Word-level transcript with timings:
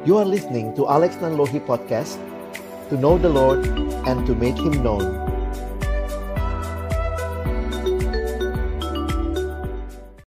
You 0.00 0.16
are 0.16 0.24
listening 0.24 0.72
to 0.80 0.88
Alex 0.88 1.20
Nanlohi 1.20 1.60
Podcast 1.60 2.16
To 2.88 2.96
know 2.96 3.20
the 3.20 3.28
Lord 3.28 3.60
and 4.08 4.24
to 4.24 4.32
make 4.32 4.56
Him 4.56 4.80
known 4.80 5.04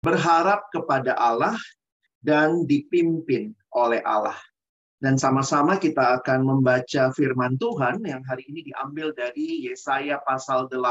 Berharap 0.02 0.74
kepada 0.74 1.14
Allah 1.14 1.54
dan 2.26 2.66
dipimpin 2.66 3.54
oleh 3.70 4.02
Allah. 4.10 4.34
Dan 4.98 5.22
sama-sama 5.22 5.78
kita 5.78 6.18
akan 6.18 6.50
membaca 6.50 7.14
firman 7.14 7.54
Tuhan 7.62 8.02
yang 8.10 8.26
hari 8.26 8.50
ini 8.50 8.74
diambil 8.74 9.14
dari 9.14 9.70
Yesaya 9.70 10.18
pasal 10.26 10.66
8 10.66 10.82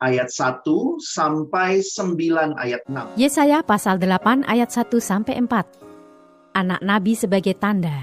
ayat 0.00 0.32
1 0.32 0.64
sampai 1.04 1.84
9 1.84 2.16
ayat 2.56 2.80
6. 2.88 3.20
Yesaya 3.20 3.60
pasal 3.60 4.00
8 4.00 4.48
ayat 4.48 4.72
1 4.72 4.88
sampai 5.04 5.36
4. 5.44 5.87
Anak 6.58 6.82
nabi 6.82 7.14
sebagai 7.14 7.54
tanda. 7.54 8.02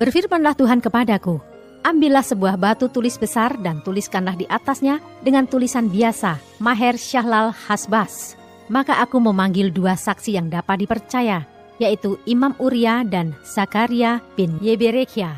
Berfirmanlah 0.00 0.56
Tuhan 0.56 0.80
kepadaku, 0.80 1.44
ambillah 1.84 2.24
sebuah 2.24 2.56
batu 2.56 2.88
tulis 2.88 3.20
besar 3.20 3.60
dan 3.60 3.84
tuliskanlah 3.84 4.32
di 4.32 4.48
atasnya 4.48 4.96
dengan 5.20 5.44
tulisan 5.44 5.92
biasa, 5.92 6.40
Maher 6.56 6.96
Syahlal 6.96 7.52
Hasbas. 7.52 8.32
Maka 8.72 8.96
aku 9.04 9.20
memanggil 9.20 9.68
dua 9.68 9.92
saksi 9.92 10.40
yang 10.40 10.48
dapat 10.48 10.88
dipercaya, 10.88 11.44
yaitu 11.76 12.16
Imam 12.24 12.56
Uria 12.56 13.04
dan 13.04 13.36
Zakaria 13.44 14.24
bin 14.40 14.56
Yeberekia. 14.64 15.36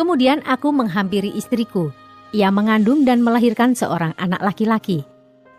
Kemudian 0.00 0.40
aku 0.48 0.72
menghampiri 0.72 1.28
istriku. 1.36 1.92
Ia 2.32 2.48
mengandung 2.48 3.04
dan 3.04 3.20
melahirkan 3.20 3.76
seorang 3.76 4.16
anak 4.16 4.40
laki-laki. 4.40 5.04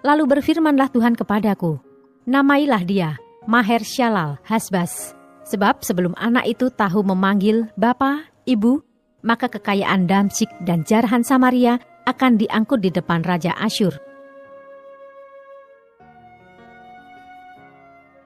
Lalu 0.02 0.34
berfirmanlah 0.34 0.90
Tuhan 0.90 1.14
kepadaku, 1.14 1.78
Namailah 2.26 2.82
dia 2.82 3.22
Maher 3.46 3.86
Shalal 3.86 4.42
Hasbas. 4.50 5.14
Sebab 5.46 5.85
sebelum 5.85 6.18
anak 6.18 6.49
itu 6.49 6.74
tahu 6.74 7.05
memanggil 7.05 7.70
Bapa, 7.77 8.26
Ibu, 8.49 8.82
maka 9.21 9.46
kekayaan 9.46 10.10
Damsik 10.10 10.49
dan 10.65 10.82
jarahan 10.82 11.21
Samaria 11.21 11.77
akan 12.10 12.41
diangkut 12.41 12.82
di 12.82 12.90
depan 12.90 13.21
Raja 13.21 13.54
Asyur. 13.57 13.93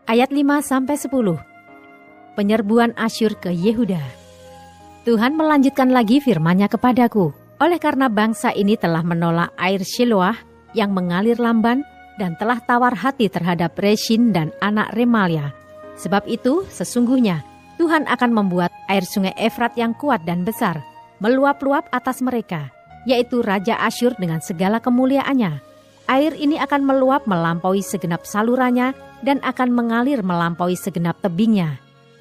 Ayat 0.08 0.31
5 0.31 0.42
sampai 0.64 0.95
10 0.95 1.50
penyerbuan 2.39 2.95
Asyur 2.95 3.36
ke 3.36 3.52
Yehuda. 3.52 4.00
Tuhan 5.04 5.36
melanjutkan 5.36 5.92
lagi 5.92 6.23
firman-Nya 6.23 6.72
kepadaku, 6.72 7.36
oleh 7.59 7.80
karena 7.83 8.08
bangsa 8.08 8.56
ini 8.56 8.80
telah 8.80 9.04
menolak 9.04 9.52
air 9.59 9.83
Shiloah 9.83 10.39
yang 10.72 10.95
mengalir 10.95 11.36
lamban 11.36 11.83
dan 12.16 12.39
telah 12.39 12.64
tawar 12.64 12.95
hati 12.95 13.28
terhadap 13.28 13.76
Reshin 13.76 14.31
dan 14.31 14.56
anak 14.64 14.95
Remalia. 14.95 15.59
Sebab 16.00 16.25
itu, 16.31 16.64
sesungguhnya 16.72 17.44
Tuhan 17.75 18.08
akan 18.08 18.31
membuat 18.31 18.72
air 18.88 19.03
sungai 19.03 19.36
Efrat 19.36 19.75
yang 19.75 19.92
kuat 19.95 20.23
dan 20.23 20.47
besar 20.47 20.80
meluap-luap 21.19 21.92
atas 21.92 22.23
mereka, 22.23 22.72
yaitu 23.03 23.44
Raja 23.44 23.75
Asyur 23.83 24.16
dengan 24.16 24.39
segala 24.39 24.80
kemuliaannya. 24.80 25.59
Air 26.08 26.33
ini 26.39 26.55
akan 26.58 26.88
meluap 26.88 27.27
melampaui 27.27 27.83
segenap 27.83 28.23
salurannya 28.23 28.95
dan 29.22 29.44
akan 29.44 29.75
mengalir 29.75 30.23
melampaui 30.23 30.80
segenap 30.80 31.20
tebingnya 31.20 31.77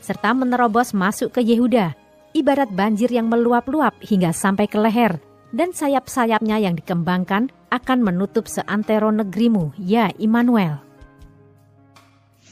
serta 0.08 0.32
menerobos 0.32 0.96
masuk 0.96 1.36
ke 1.36 1.44
Yehuda, 1.44 1.92
ibarat 2.32 2.72
banjir 2.72 3.12
yang 3.12 3.28
meluap-luap 3.28 3.92
hingga 4.00 4.32
sampai 4.32 4.64
ke 4.64 4.80
leher, 4.80 5.20
dan 5.52 5.76
sayap-sayapnya 5.76 6.56
yang 6.64 6.72
dikembangkan 6.72 7.52
akan 7.68 7.98
menutup 8.00 8.48
seantero 8.48 9.12
negerimu, 9.12 9.76
ya 9.76 10.08
Immanuel. 10.16 10.88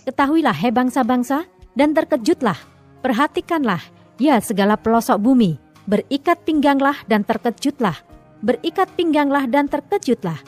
Ketahuilah, 0.07 0.55
he 0.55 0.71
bangsa-bangsa, 0.71 1.51
dan 1.75 1.91
terkejutlah, 1.91 2.55
perhatikanlah, 3.03 3.83
ya 4.23 4.39
segala 4.39 4.79
pelosok 4.79 5.19
bumi, 5.19 5.59
berikat 5.91 6.39
pingganglah 6.47 6.95
dan 7.11 7.27
terkejutlah, 7.27 7.99
berikat 8.39 8.87
pingganglah 8.95 9.51
dan 9.51 9.67
terkejutlah, 9.67 10.39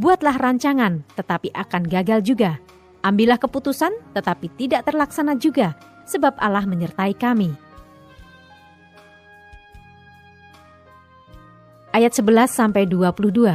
buatlah 0.00 0.40
rancangan, 0.40 1.04
tetapi 1.12 1.52
akan 1.52 1.84
gagal 1.84 2.24
juga. 2.24 2.56
Ambillah 3.04 3.36
keputusan, 3.36 3.92
tetapi 4.16 4.48
tidak 4.56 4.88
terlaksana 4.88 5.36
juga, 5.36 5.76
sebab 6.08 6.32
Allah 6.40 6.64
menyertai 6.64 7.12
kami. 7.12 7.52
Ayat 11.92 12.16
11 12.16 12.48
sampai 12.48 12.88
22. 12.88 13.52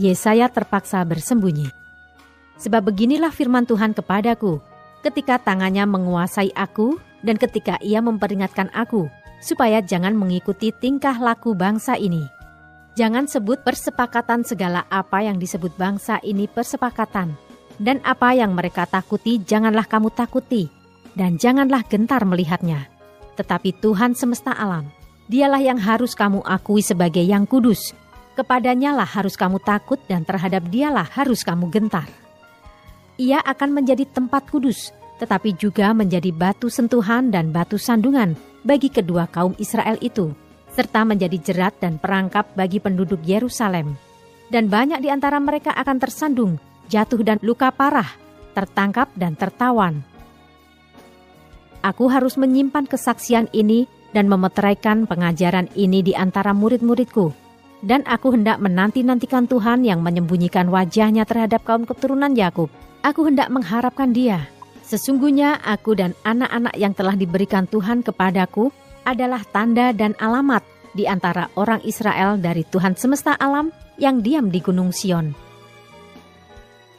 Yesaya 0.00 0.48
terpaksa 0.48 1.04
bersembunyi. 1.04 1.77
Sebab 2.58 2.90
beginilah 2.90 3.30
firman 3.30 3.62
Tuhan 3.64 3.94
kepadaku, 3.94 4.58
ketika 5.06 5.38
tangannya 5.38 5.86
menguasai 5.86 6.50
aku 6.58 6.98
dan 7.22 7.38
ketika 7.38 7.78
ia 7.78 8.02
memperingatkan 8.02 8.66
aku, 8.74 9.06
supaya 9.38 9.78
jangan 9.78 10.18
mengikuti 10.18 10.74
tingkah 10.74 11.14
laku 11.18 11.54
bangsa 11.54 11.94
ini. 11.94 12.26
Jangan 12.98 13.30
sebut 13.30 13.62
persepakatan 13.62 14.42
segala 14.42 14.82
apa 14.90 15.22
yang 15.22 15.38
disebut 15.38 15.70
bangsa 15.78 16.18
ini 16.26 16.50
persepakatan, 16.50 17.30
dan 17.78 18.02
apa 18.02 18.34
yang 18.34 18.58
mereka 18.58 18.90
takuti 18.90 19.38
janganlah 19.38 19.86
kamu 19.86 20.10
takuti, 20.10 20.66
dan 21.14 21.38
janganlah 21.38 21.86
gentar 21.86 22.26
melihatnya. 22.26 22.90
Tetapi 23.38 23.78
Tuhan 23.78 24.18
semesta 24.18 24.50
alam, 24.50 24.90
dialah 25.30 25.62
yang 25.62 25.78
harus 25.78 26.18
kamu 26.18 26.42
akui 26.42 26.82
sebagai 26.82 27.22
yang 27.22 27.46
kudus. 27.46 27.94
Kepadanya 28.34 28.98
lah 28.98 29.06
harus 29.06 29.38
kamu 29.38 29.62
takut 29.62 30.02
dan 30.10 30.26
terhadap 30.26 30.66
dialah 30.66 31.06
harus 31.06 31.46
kamu 31.46 31.70
gentar. 31.70 32.06
Ia 33.18 33.42
akan 33.42 33.82
menjadi 33.82 34.06
tempat 34.06 34.46
kudus, 34.46 34.94
tetapi 35.18 35.58
juga 35.58 35.90
menjadi 35.90 36.30
batu 36.30 36.70
sentuhan 36.70 37.34
dan 37.34 37.50
batu 37.50 37.74
sandungan 37.74 38.38
bagi 38.62 38.88
kedua 38.88 39.26
kaum 39.26 39.58
Israel 39.58 39.98
itu, 39.98 40.30
serta 40.70 41.02
menjadi 41.02 41.36
jerat 41.42 41.74
dan 41.82 41.98
perangkap 41.98 42.46
bagi 42.54 42.78
penduduk 42.78 43.18
Yerusalem. 43.26 43.98
Dan 44.48 44.70
banyak 44.70 45.02
di 45.02 45.10
antara 45.10 45.42
mereka 45.42 45.74
akan 45.74 45.98
tersandung, 45.98 46.62
jatuh 46.86 47.20
dan 47.20 47.42
luka 47.42 47.74
parah, 47.74 48.08
tertangkap 48.54 49.10
dan 49.18 49.34
tertawan, 49.34 50.06
Aku 51.78 52.10
harus 52.10 52.34
menyimpan 52.34 52.90
kesaksian 52.90 53.46
ini 53.54 53.86
dan 54.10 54.26
memeteraikan 54.26 55.06
pengajaran 55.06 55.70
ini 55.78 56.02
di 56.02 56.12
antara 56.12 56.50
murid-muridku. 56.50 57.30
Dan 57.78 58.02
aku 58.02 58.34
hendak 58.34 58.58
menanti-nantikan 58.58 59.46
Tuhan 59.46 59.86
yang 59.86 60.02
menyembunyikan 60.02 60.66
wajahnya 60.66 61.22
terhadap 61.22 61.62
kaum 61.62 61.86
keturunan 61.86 62.34
Yakub. 62.34 62.66
Aku 63.06 63.26
hendak 63.26 63.48
mengharapkan 63.48 64.10
dia. 64.10 64.50
Sesungguhnya 64.82 65.60
aku 65.62 65.94
dan 65.94 66.16
anak-anak 66.24 66.74
yang 66.80 66.96
telah 66.96 67.14
diberikan 67.14 67.68
Tuhan 67.68 68.00
kepadaku 68.00 68.72
adalah 69.04 69.44
tanda 69.52 69.92
dan 69.92 70.16
alamat 70.18 70.64
di 70.96 71.04
antara 71.04 71.52
orang 71.54 71.84
Israel 71.84 72.40
dari 72.40 72.64
Tuhan 72.64 72.96
semesta 72.96 73.36
alam 73.36 73.70
yang 74.00 74.24
diam 74.24 74.48
di 74.48 74.58
Gunung 74.64 74.90
Sion. 74.90 75.36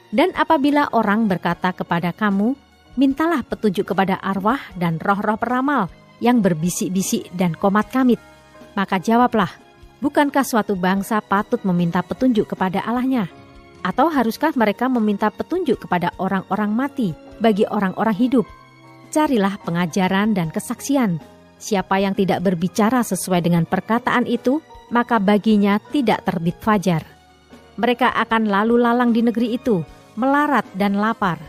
Dan 0.10 0.34
apabila 0.34 0.90
orang 0.94 1.30
berkata 1.30 1.70
kepada 1.74 2.10
kamu, 2.14 2.58
mintalah 2.98 3.46
petunjuk 3.46 3.94
kepada 3.94 4.18
arwah 4.22 4.62
dan 4.78 4.98
roh-roh 4.98 5.38
peramal 5.38 5.90
yang 6.24 6.42
berbisik-bisik 6.42 7.30
dan 7.38 7.54
komat 7.54 7.94
kamit. 7.94 8.18
Maka 8.74 8.98
jawablah, 8.98 9.50
bukankah 10.02 10.42
suatu 10.46 10.74
bangsa 10.74 11.22
patut 11.22 11.62
meminta 11.62 12.02
petunjuk 12.02 12.50
kepada 12.50 12.82
Allahnya? 12.86 13.30
Atau 13.82 14.12
haruskah 14.12 14.52
mereka 14.56 14.92
meminta 14.92 15.32
petunjuk 15.32 15.88
kepada 15.88 16.12
orang-orang 16.20 16.72
mati 16.72 17.16
bagi 17.40 17.64
orang-orang 17.68 18.16
hidup? 18.16 18.46
Carilah 19.10 19.58
pengajaran 19.64 20.36
dan 20.36 20.52
kesaksian. 20.52 21.18
Siapa 21.60 22.00
yang 22.00 22.16
tidak 22.16 22.44
berbicara 22.44 23.04
sesuai 23.04 23.44
dengan 23.44 23.64
perkataan 23.68 24.28
itu, 24.28 24.60
maka 24.92 25.20
baginya 25.20 25.80
tidak 25.92 26.24
terbit 26.28 26.56
fajar. 26.60 27.04
Mereka 27.80 28.12
akan 28.12 28.48
lalu 28.48 28.76
lalang 28.80 29.16
di 29.16 29.24
negeri 29.24 29.56
itu, 29.56 29.84
melarat 30.20 30.68
dan 30.76 31.00
lapar, 31.00 31.40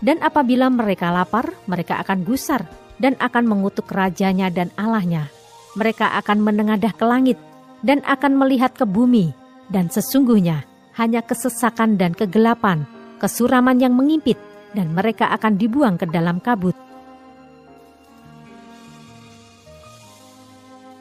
dan 0.00 0.16
apabila 0.24 0.72
mereka 0.72 1.12
lapar, 1.12 1.52
mereka 1.68 2.00
akan 2.00 2.24
gusar 2.24 2.64
dan 2.96 3.16
akan 3.20 3.44
mengutuk 3.44 3.88
rajanya 3.92 4.48
dan 4.48 4.72
Allahnya. 4.80 5.28
Mereka 5.76 6.16
akan 6.24 6.40
menengadah 6.40 6.92
ke 6.96 7.04
langit 7.04 7.38
dan 7.84 8.00
akan 8.08 8.36
melihat 8.36 8.72
ke 8.72 8.88
bumi. 8.88 9.36
Dan 9.70 9.86
sesungguhnya 9.86 10.66
hanya 11.00 11.24
kesesakan 11.24 11.96
dan 11.96 12.12
kegelapan, 12.12 12.84
kesuraman 13.16 13.80
yang 13.80 13.96
mengimpit, 13.96 14.36
dan 14.76 14.92
mereka 14.92 15.32
akan 15.32 15.56
dibuang 15.56 15.96
ke 15.96 16.04
dalam 16.04 16.44
kabut. 16.44 16.76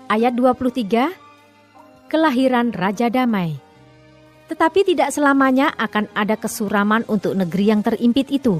Ayat 0.07 0.33
23 0.39 2.07
Kelahiran 2.07 2.71
Raja 2.73 3.11
Damai 3.11 3.59
Tetapi 4.47 4.81
tidak 4.87 5.13
selamanya 5.13 5.75
akan 5.77 6.09
ada 6.17 6.33
kesuraman 6.39 7.05
untuk 7.05 7.37
negeri 7.37 7.69
yang 7.69 7.85
terimpit 7.85 8.33
itu 8.33 8.57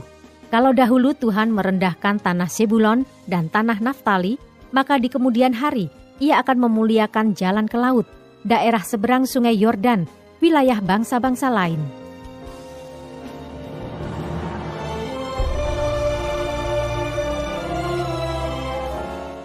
kalau 0.49 0.73
dahulu 0.73 1.13
Tuhan 1.13 1.53
merendahkan 1.53 2.17
tanah 2.25 2.49
Sebulon 2.49 3.05
dan 3.29 3.53
tanah 3.53 3.77
Naftali, 3.77 4.41
maka 4.73 4.97
di 4.97 5.05
kemudian 5.05 5.53
hari 5.53 5.93
ia 6.17 6.41
akan 6.41 6.65
memuliakan 6.65 7.37
jalan 7.37 7.69
ke 7.69 7.77
laut, 7.77 8.09
daerah 8.41 8.81
seberang 8.81 9.29
sungai 9.29 9.53
Yordan, 9.53 10.09
wilayah 10.39 10.79
bangsa-bangsa 10.79 11.51
lain. 11.51 11.79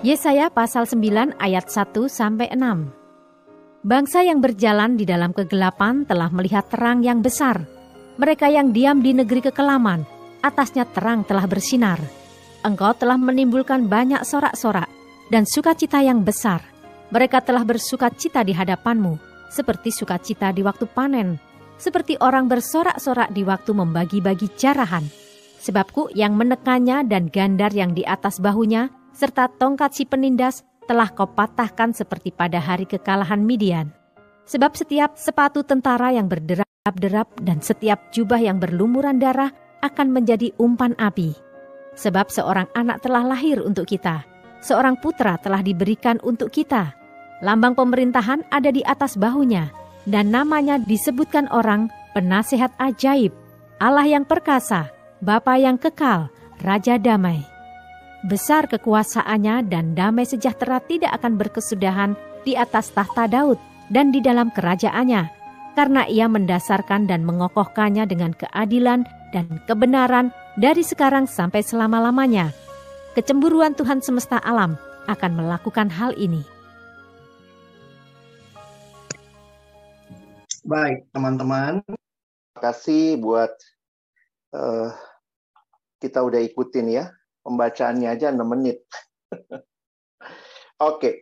Yesaya 0.05 0.53
pasal 0.53 0.85
9 0.85 1.33
ayat 1.41 1.65
1 1.73 1.97
sampai 2.13 2.53
6. 2.53 2.93
Bangsa 3.89 4.21
yang 4.21 4.41
berjalan 4.41 5.01
di 5.01 5.09
dalam 5.09 5.33
kegelapan 5.33 6.05
telah 6.05 6.29
melihat 6.29 6.69
terang 6.69 7.01
yang 7.01 7.25
besar. 7.25 7.65
Mereka 8.21 8.53
yang 8.53 8.71
diam 8.73 9.01
di 9.01 9.17
negeri 9.17 9.41
kekelaman, 9.49 10.05
atasnya 10.45 10.85
terang 10.93 11.25
telah 11.25 11.49
bersinar. 11.49 11.97
Engkau 12.61 12.93
telah 12.97 13.17
menimbulkan 13.17 13.89
banyak 13.89 14.21
sorak-sorak 14.29 14.93
dan 15.33 15.49
sukacita 15.49 16.05
yang 16.05 16.21
besar. 16.21 16.61
Mereka 17.09 17.41
telah 17.41 17.65
bersukacita 17.65 18.45
di 18.45 18.53
hadapanmu, 18.53 19.34
seperti 19.55 19.95
sukacita 19.95 20.51
di 20.51 20.67
waktu 20.67 20.91
panen, 20.91 21.39
seperti 21.79 22.19
orang 22.19 22.51
bersorak-sorak 22.51 23.31
di 23.31 23.47
waktu 23.47 23.71
membagi-bagi 23.71 24.51
jarahan. 24.59 25.07
Sebabku 25.63 26.11
yang 26.19 26.35
menekannya 26.35 27.07
dan 27.07 27.31
gandar 27.31 27.71
yang 27.71 27.95
di 27.95 28.03
atas 28.03 28.43
bahunya, 28.43 28.91
serta 29.15 29.47
tongkat 29.47 29.95
si 29.95 30.05
penindas 30.05 30.67
telah 30.91 31.09
kau 31.15 31.31
patahkan 31.31 31.95
seperti 31.95 32.35
pada 32.35 32.59
hari 32.59 32.85
kekalahan 32.85 33.41
Midian. 33.41 33.95
Sebab 34.45 34.77
setiap 34.77 35.17
sepatu 35.17 35.65
tentara 35.65 36.13
yang 36.13 36.29
berderap-derap 36.29 37.41
dan 37.41 37.65
setiap 37.65 38.13
jubah 38.13 38.43
yang 38.43 38.61
berlumuran 38.61 39.17
darah 39.17 39.49
akan 39.81 40.13
menjadi 40.13 40.53
umpan 40.61 40.93
api. 41.01 41.33
Sebab 41.97 42.29
seorang 42.29 42.69
anak 42.77 43.01
telah 43.01 43.25
lahir 43.25 43.65
untuk 43.65 43.89
kita, 43.89 44.27
seorang 44.61 45.01
putra 45.01 45.41
telah 45.41 45.65
diberikan 45.65 46.21
untuk 46.21 46.53
kita. 46.53 47.04
Lambang 47.43 47.75
pemerintahan 47.75 48.47
ada 48.53 48.71
di 48.71 48.85
atas 48.87 49.19
bahunya, 49.19 49.73
dan 50.07 50.31
namanya 50.31 50.79
disebutkan 50.79 51.51
orang 51.51 51.91
penasehat 52.15 52.71
ajaib, 52.79 53.35
Allah 53.83 54.07
yang 54.07 54.23
perkasa, 54.23 54.93
Bapa 55.19 55.59
yang 55.59 55.81
kekal, 55.81 56.31
Raja 56.63 57.01
damai. 57.01 57.43
Besar 58.25 58.71
kekuasaannya 58.71 59.69
dan 59.69 59.93
damai 59.93 60.25
sejahtera 60.25 60.81
tidak 60.81 61.13
akan 61.21 61.37
berkesudahan 61.37 62.13
di 62.47 62.57
atas 62.57 62.93
tahta 62.95 63.29
Daud 63.29 63.61
dan 63.93 64.15
di 64.15 64.23
dalam 64.23 64.49
kerajaannya, 64.55 65.29
karena 65.77 66.07
ia 66.09 66.31
mendasarkan 66.31 67.05
dan 67.11 67.27
mengokohkannya 67.27 68.09
dengan 68.09 68.33
keadilan 68.33 69.05
dan 69.35 69.61
kebenaran 69.67 70.31
dari 70.57 70.87
sekarang 70.87 71.27
sampai 71.27 71.61
selama-lamanya. 71.61 72.55
Kecemburuan 73.19 73.75
Tuhan 73.75 74.01
semesta 74.01 74.39
alam 74.41 74.79
akan 75.11 75.33
melakukan 75.35 75.91
hal 75.91 76.15
ini. 76.17 76.54
Baik, 80.65 81.05
teman-teman. 81.13 81.85
Terima 81.85 82.61
kasih 82.61 83.21
buat 83.21 83.53
uh, 84.57 84.97
kita 86.01 86.25
udah 86.25 86.41
ikutin 86.41 86.89
ya. 86.89 87.13
Pembacaannya 87.45 88.09
aja 88.09 88.33
6 88.33 88.41
menit. 88.49 88.81
Oke. 89.29 89.61
okay. 90.81 91.15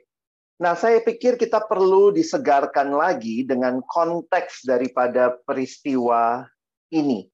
Nah, 0.62 0.78
saya 0.78 1.02
pikir 1.02 1.34
kita 1.34 1.66
perlu 1.66 2.14
disegarkan 2.14 2.94
lagi 2.94 3.42
dengan 3.42 3.82
konteks 3.82 4.62
daripada 4.62 5.34
peristiwa 5.42 6.46
ini 6.94 7.26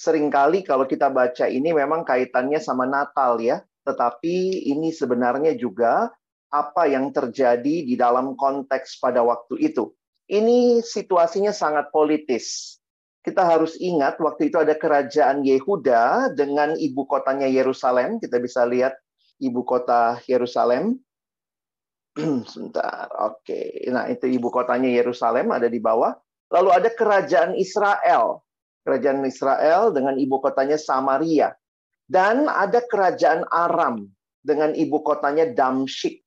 sering 0.00 0.32
kali 0.32 0.64
kalau 0.64 0.88
kita 0.88 1.12
baca 1.12 1.44
ini 1.44 1.76
memang 1.76 2.08
kaitannya 2.08 2.56
sama 2.56 2.88
Natal 2.88 3.36
ya, 3.36 3.60
tetapi 3.84 4.64
ini 4.72 4.96
sebenarnya 4.96 5.52
juga 5.60 6.08
apa 6.48 6.88
yang 6.88 7.12
terjadi 7.12 7.84
di 7.84 7.94
dalam 8.00 8.32
konteks 8.32 8.96
pada 8.96 9.20
waktu 9.20 9.60
itu. 9.60 9.92
Ini 10.30 10.78
situasinya 10.86 11.50
sangat 11.50 11.90
politis. 11.90 12.78
Kita 13.20 13.42
harus 13.42 13.74
ingat 13.82 14.16
waktu 14.22 14.48
itu 14.48 14.62
ada 14.62 14.78
kerajaan 14.78 15.42
Yehuda 15.42 16.32
dengan 16.38 16.78
ibu 16.78 17.04
kotanya 17.04 17.50
Yerusalem. 17.50 18.22
Kita 18.22 18.38
bisa 18.38 18.62
lihat 18.64 18.94
ibu 19.42 19.66
kota 19.66 20.22
Yerusalem. 20.30 21.02
Sebentar, 22.50 23.10
oke. 23.18 23.90
Nah 23.90 24.06
itu 24.06 24.30
ibu 24.30 24.48
kotanya 24.48 24.88
Yerusalem 24.88 25.50
ada 25.50 25.66
di 25.66 25.82
bawah. 25.82 26.14
Lalu 26.54 26.70
ada 26.72 26.88
kerajaan 26.94 27.58
Israel 27.58 28.46
kerajaan 28.84 29.22
Israel 29.28 29.92
dengan 29.92 30.16
ibu 30.16 30.40
kotanya 30.40 30.80
Samaria. 30.80 31.54
Dan 32.10 32.50
ada 32.50 32.82
kerajaan 32.82 33.46
Aram 33.54 34.10
dengan 34.42 34.74
ibu 34.74 34.98
kotanya 35.06 35.46
Damsyik 35.46 36.18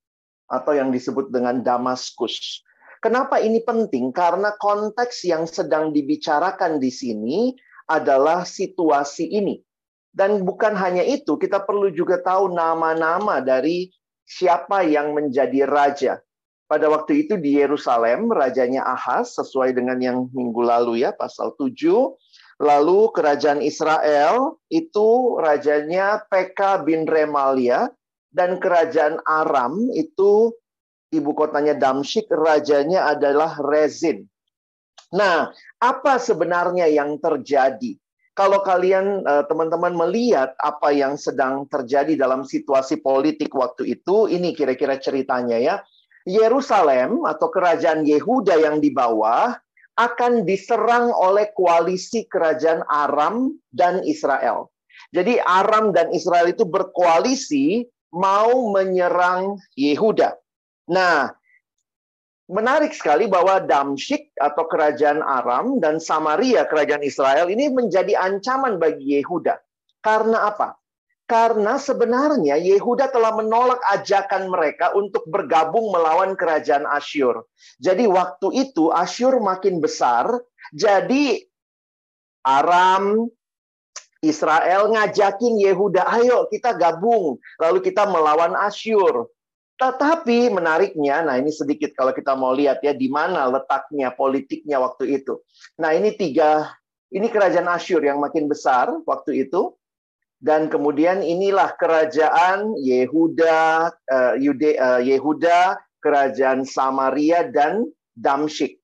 atau 0.47 0.71
yang 0.71 0.95
disebut 0.95 1.27
dengan 1.27 1.59
Damaskus. 1.59 2.63
Kenapa 3.03 3.43
ini 3.43 3.59
penting? 3.59 4.15
Karena 4.15 4.55
konteks 4.55 5.27
yang 5.27 5.43
sedang 5.43 5.91
dibicarakan 5.91 6.79
di 6.79 6.87
sini 6.87 7.51
adalah 7.91 8.47
situasi 8.47 9.27
ini. 9.27 9.59
Dan 10.07 10.47
bukan 10.47 10.71
hanya 10.79 11.03
itu, 11.03 11.35
kita 11.35 11.67
perlu 11.67 11.91
juga 11.91 12.23
tahu 12.23 12.55
nama-nama 12.55 13.43
dari 13.43 13.91
siapa 14.23 14.87
yang 14.87 15.11
menjadi 15.11 15.67
raja. 15.67 16.23
Pada 16.63 16.87
waktu 16.87 17.27
itu 17.27 17.35
di 17.35 17.59
Yerusalem, 17.59 18.31
rajanya 18.31 18.87
Ahaz, 18.87 19.35
sesuai 19.35 19.75
dengan 19.75 19.99
yang 19.99 20.31
minggu 20.31 20.63
lalu 20.63 21.03
ya, 21.03 21.11
pasal 21.11 21.51
7. 21.59 21.75
Lalu 22.63 23.11
kerajaan 23.11 23.59
Israel 23.59 24.63
itu 24.71 25.35
rajanya 25.43 26.23
Peka 26.31 26.87
bin 26.87 27.03
Remalia 27.03 27.91
dan 28.31 28.63
kerajaan 28.63 29.19
Aram 29.27 29.91
itu 29.91 30.55
ibu 31.13 31.37
kotanya 31.37 31.77
Damsyik, 31.77 32.27
rajanya 32.33 33.13
adalah 33.13 33.55
Rezin. 33.61 34.25
Nah, 35.13 35.53
apa 35.77 36.17
sebenarnya 36.17 36.89
yang 36.89 37.21
terjadi? 37.21 37.93
Kalau 38.33 38.65
kalian 38.65 39.21
eh, 39.21 39.43
teman-teman 39.45 39.93
melihat 39.93 40.57
apa 40.57 40.89
yang 40.89 41.13
sedang 41.13 41.69
terjadi 41.69 42.17
dalam 42.17 42.41
situasi 42.41 42.97
politik 42.97 43.53
waktu 43.53 43.93
itu, 43.93 44.25
ini 44.25 44.57
kira-kira 44.57 44.97
ceritanya 44.97 45.61
ya. 45.61 45.75
Yerusalem 46.25 47.29
atau 47.29 47.51
kerajaan 47.51 48.07
Yehuda 48.07 48.57
yang 48.57 48.81
di 48.81 48.89
bawah 48.89 49.53
akan 49.99 50.47
diserang 50.49 51.13
oleh 51.13 51.53
koalisi 51.53 52.25
kerajaan 52.25 52.81
Aram 52.89 53.53
dan 53.69 54.01
Israel. 54.01 54.73
Jadi 55.13 55.37
Aram 55.45 55.93
dan 55.93 56.09
Israel 56.09 56.49
itu 56.49 56.65
berkoalisi 56.65 57.85
mau 58.13 58.73
menyerang 58.73 59.61
Yehuda. 59.77 60.42
Nah, 60.91 61.31
menarik 62.51 62.91
sekali 62.91 63.31
bahwa 63.31 63.63
Damsyik 63.63 64.35
atau 64.35 64.67
kerajaan 64.67 65.23
Aram 65.23 65.79
dan 65.79 66.01
Samaria 66.03 66.67
kerajaan 66.67 67.03
Israel 67.05 67.47
ini 67.47 67.71
menjadi 67.71 68.19
ancaman 68.19 68.79
bagi 68.81 69.19
Yehuda. 69.19 69.55
Karena 70.03 70.51
apa? 70.51 70.75
Karena 71.23 71.79
sebenarnya 71.79 72.59
Yehuda 72.59 73.07
telah 73.07 73.31
menolak 73.31 73.79
ajakan 73.95 74.51
mereka 74.51 74.91
untuk 74.91 75.23
bergabung 75.31 75.87
melawan 75.95 76.35
kerajaan 76.35 76.83
Asyur. 76.83 77.47
Jadi 77.79 78.03
waktu 78.11 78.69
itu 78.69 78.91
Asyur 78.91 79.39
makin 79.39 79.79
besar, 79.79 80.27
jadi 80.75 81.39
Aram, 82.43 83.31
Israel 84.19 84.91
ngajakin 84.91 85.63
Yehuda, 85.63 86.07
ayo 86.11 86.47
kita 86.51 86.75
gabung, 86.75 87.39
lalu 87.59 87.79
kita 87.79 88.03
melawan 88.03 88.55
Asyur. 88.59 89.31
Tetapi 89.73 90.53
menariknya, 90.53 91.25
nah 91.25 91.35
ini 91.35 91.49
sedikit 91.49 91.97
kalau 91.97 92.13
kita 92.13 92.37
mau 92.37 92.53
lihat 92.53 92.85
ya 92.85 92.93
di 92.93 93.09
mana 93.09 93.49
letaknya 93.49 94.13
politiknya 94.13 94.77
waktu 94.77 95.17
itu. 95.17 95.41
Nah 95.81 95.97
ini 95.97 96.13
tiga, 96.13 96.69
ini 97.09 97.25
kerajaan 97.29 97.65
Asyur 97.69 98.05
yang 98.05 98.21
makin 98.21 98.45
besar 98.45 98.93
waktu 99.03 99.49
itu. 99.49 99.73
Dan 100.43 100.67
kemudian 100.67 101.23
inilah 101.23 101.71
kerajaan 101.79 102.75
Yehuda, 102.75 103.95
uh, 103.95 104.33
Yude, 104.35 104.75
uh, 104.75 104.99
Yehuda, 104.99 105.79
kerajaan 106.03 106.67
Samaria 106.67 107.47
dan 107.47 107.87
Damsyik. 108.11 108.75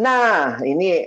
Nah, 0.00 0.64
ini 0.64 1.04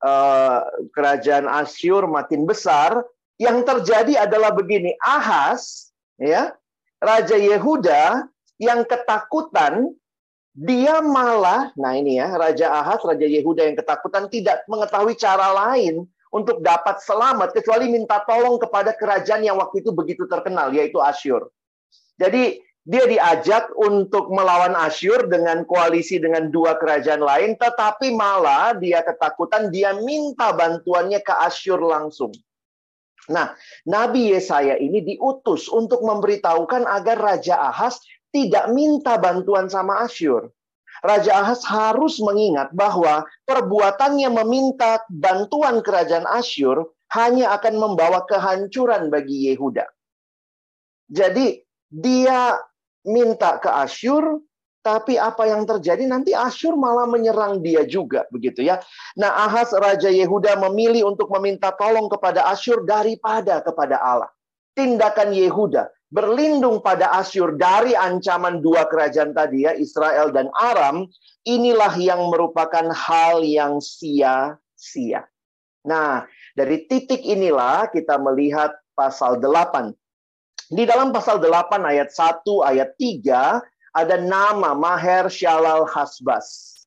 uh, 0.00 0.64
kerajaan 0.96 1.44
Asyur 1.44 2.08
makin 2.08 2.48
besar. 2.48 3.04
Yang 3.36 3.68
terjadi 3.68 4.24
adalah 4.24 4.56
begini, 4.56 4.96
Ahas, 5.04 5.92
ya, 6.16 6.56
raja 6.96 7.36
Yehuda 7.36 8.24
yang 8.58 8.86
ketakutan, 8.86 9.94
dia 10.54 11.02
malah, 11.02 11.74
nah 11.74 11.98
ini 11.98 12.22
ya, 12.22 12.30
raja 12.38 12.70
Ahas, 12.70 13.02
raja 13.02 13.26
Yehuda 13.26 13.66
yang 13.66 13.74
ketakutan 13.74 14.30
tidak 14.30 14.62
mengetahui 14.70 15.18
cara 15.18 15.50
lain 15.50 16.06
untuk 16.34 16.62
dapat 16.62 16.98
selamat 16.98 17.54
kecuali 17.54 17.86
minta 17.90 18.22
tolong 18.26 18.58
kepada 18.58 18.94
kerajaan 18.94 19.46
yang 19.46 19.58
waktu 19.58 19.82
itu 19.82 19.90
begitu 19.94 20.26
terkenal 20.26 20.74
yaitu 20.74 20.98
Asyur. 20.98 21.50
Jadi 22.18 22.58
dia 22.82 23.06
diajak 23.06 23.70
untuk 23.78 24.34
melawan 24.34 24.74
Asyur 24.74 25.30
dengan 25.30 25.62
koalisi 25.62 26.18
dengan 26.18 26.50
dua 26.50 26.74
kerajaan 26.74 27.22
lain 27.22 27.54
tetapi 27.54 28.10
malah 28.14 28.74
dia 28.74 29.00
ketakutan 29.06 29.70
dia 29.70 29.94
minta 30.02 30.50
bantuannya 30.50 31.22
ke 31.22 31.34
Asyur 31.46 31.78
langsung. 31.78 32.34
Nah, 33.24 33.56
Nabi 33.88 34.36
Yesaya 34.36 34.76
ini 34.76 35.00
diutus 35.00 35.70
untuk 35.72 36.04
memberitahukan 36.04 36.84
agar 36.84 37.16
Raja 37.16 37.56
Ahas 37.56 38.02
tidak 38.34 38.66
minta 38.74 39.14
bantuan 39.14 39.70
sama 39.70 40.02
Asyur. 40.02 40.50
Raja 41.04 41.38
Ahaz 41.38 41.62
harus 41.68 42.18
mengingat 42.18 42.74
bahwa 42.74 43.22
perbuatannya 43.46 44.26
meminta 44.42 45.04
bantuan 45.06 45.84
kerajaan 45.84 46.26
Asyur 46.26 46.90
hanya 47.14 47.54
akan 47.54 47.78
membawa 47.78 48.26
kehancuran 48.26 49.12
bagi 49.12 49.52
Yehuda. 49.52 49.86
Jadi 51.12 51.62
dia 51.92 52.58
minta 53.06 53.60
ke 53.60 53.68
Asyur, 53.68 54.42
tapi 54.80 55.20
apa 55.20 55.46
yang 55.46 55.68
terjadi 55.68 56.08
nanti 56.08 56.32
Asyur 56.32 56.74
malah 56.74 57.06
menyerang 57.06 57.60
dia 57.60 57.84
juga 57.86 58.26
begitu 58.32 58.64
ya. 58.64 58.80
Nah, 59.14 59.30
Ahaz 59.46 59.70
raja 59.76 60.08
Yehuda 60.08 60.58
memilih 60.68 61.06
untuk 61.06 61.30
meminta 61.38 61.70
tolong 61.76 62.08
kepada 62.10 62.48
Asyur 62.50 62.82
daripada 62.82 63.60
kepada 63.60 64.00
Allah. 64.00 64.32
Tindakan 64.74 65.36
Yehuda 65.36 65.86
berlindung 66.14 66.78
pada 66.78 67.10
Asyur 67.18 67.58
dari 67.58 67.98
ancaman 67.98 68.62
dua 68.62 68.86
kerajaan 68.86 69.34
tadi 69.34 69.66
ya, 69.66 69.74
Israel 69.74 70.30
dan 70.30 70.46
Aram, 70.54 71.10
inilah 71.42 71.90
yang 71.98 72.30
merupakan 72.30 72.86
hal 72.94 73.42
yang 73.42 73.82
sia-sia. 73.82 75.26
Nah, 75.82 76.22
dari 76.54 76.86
titik 76.86 77.18
inilah 77.18 77.90
kita 77.90 78.14
melihat 78.22 78.78
pasal 78.94 79.42
8. 79.42 79.90
Di 80.70 80.86
dalam 80.86 81.10
pasal 81.10 81.42
8 81.42 81.82
ayat 81.82 82.14
1 82.14 82.46
ayat 82.62 82.94
3 82.94 83.98
ada 83.98 84.16
nama 84.22 84.70
Maher 84.72 85.26
Shalal 85.26 85.90
Hasbas. 85.90 86.78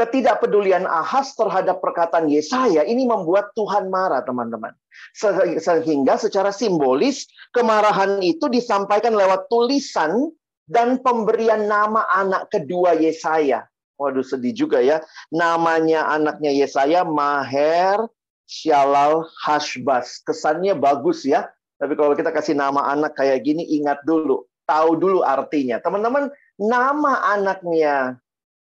Ketidakpedulian 0.00 0.88
Ahas 0.88 1.36
terhadap 1.36 1.84
perkataan 1.84 2.32
Yesaya 2.32 2.88
ini 2.88 3.04
membuat 3.04 3.52
Tuhan 3.52 3.92
marah, 3.92 4.24
teman-teman. 4.24 4.72
Sehingga 5.14 6.16
secara 6.20 6.54
simbolis 6.54 7.26
kemarahan 7.54 8.22
itu 8.22 8.46
disampaikan 8.46 9.14
lewat 9.14 9.50
tulisan 9.50 10.30
dan 10.70 11.02
pemberian 11.02 11.66
nama 11.66 12.06
anak 12.14 12.46
kedua 12.54 12.94
Yesaya. 12.94 13.66
Waduh 14.00 14.24
sedih 14.24 14.54
juga 14.56 14.80
ya. 14.80 15.04
Namanya 15.28 16.08
anaknya 16.08 16.54
Yesaya 16.54 17.04
Maher 17.04 18.08
Shalal 18.48 19.28
Hasbas. 19.44 20.24
Kesannya 20.24 20.78
bagus 20.78 21.26
ya. 21.26 21.50
Tapi 21.76 21.96
kalau 21.96 22.12
kita 22.16 22.32
kasih 22.32 22.56
nama 22.56 22.92
anak 22.92 23.16
kayak 23.16 23.44
gini, 23.44 23.64
ingat 23.80 24.00
dulu. 24.04 24.44
Tahu 24.64 25.00
dulu 25.00 25.20
artinya. 25.24 25.82
Teman-teman, 25.82 26.28
nama 26.60 27.24
anaknya 27.34 28.20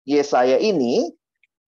Yesaya 0.09 0.57
ini 0.57 1.11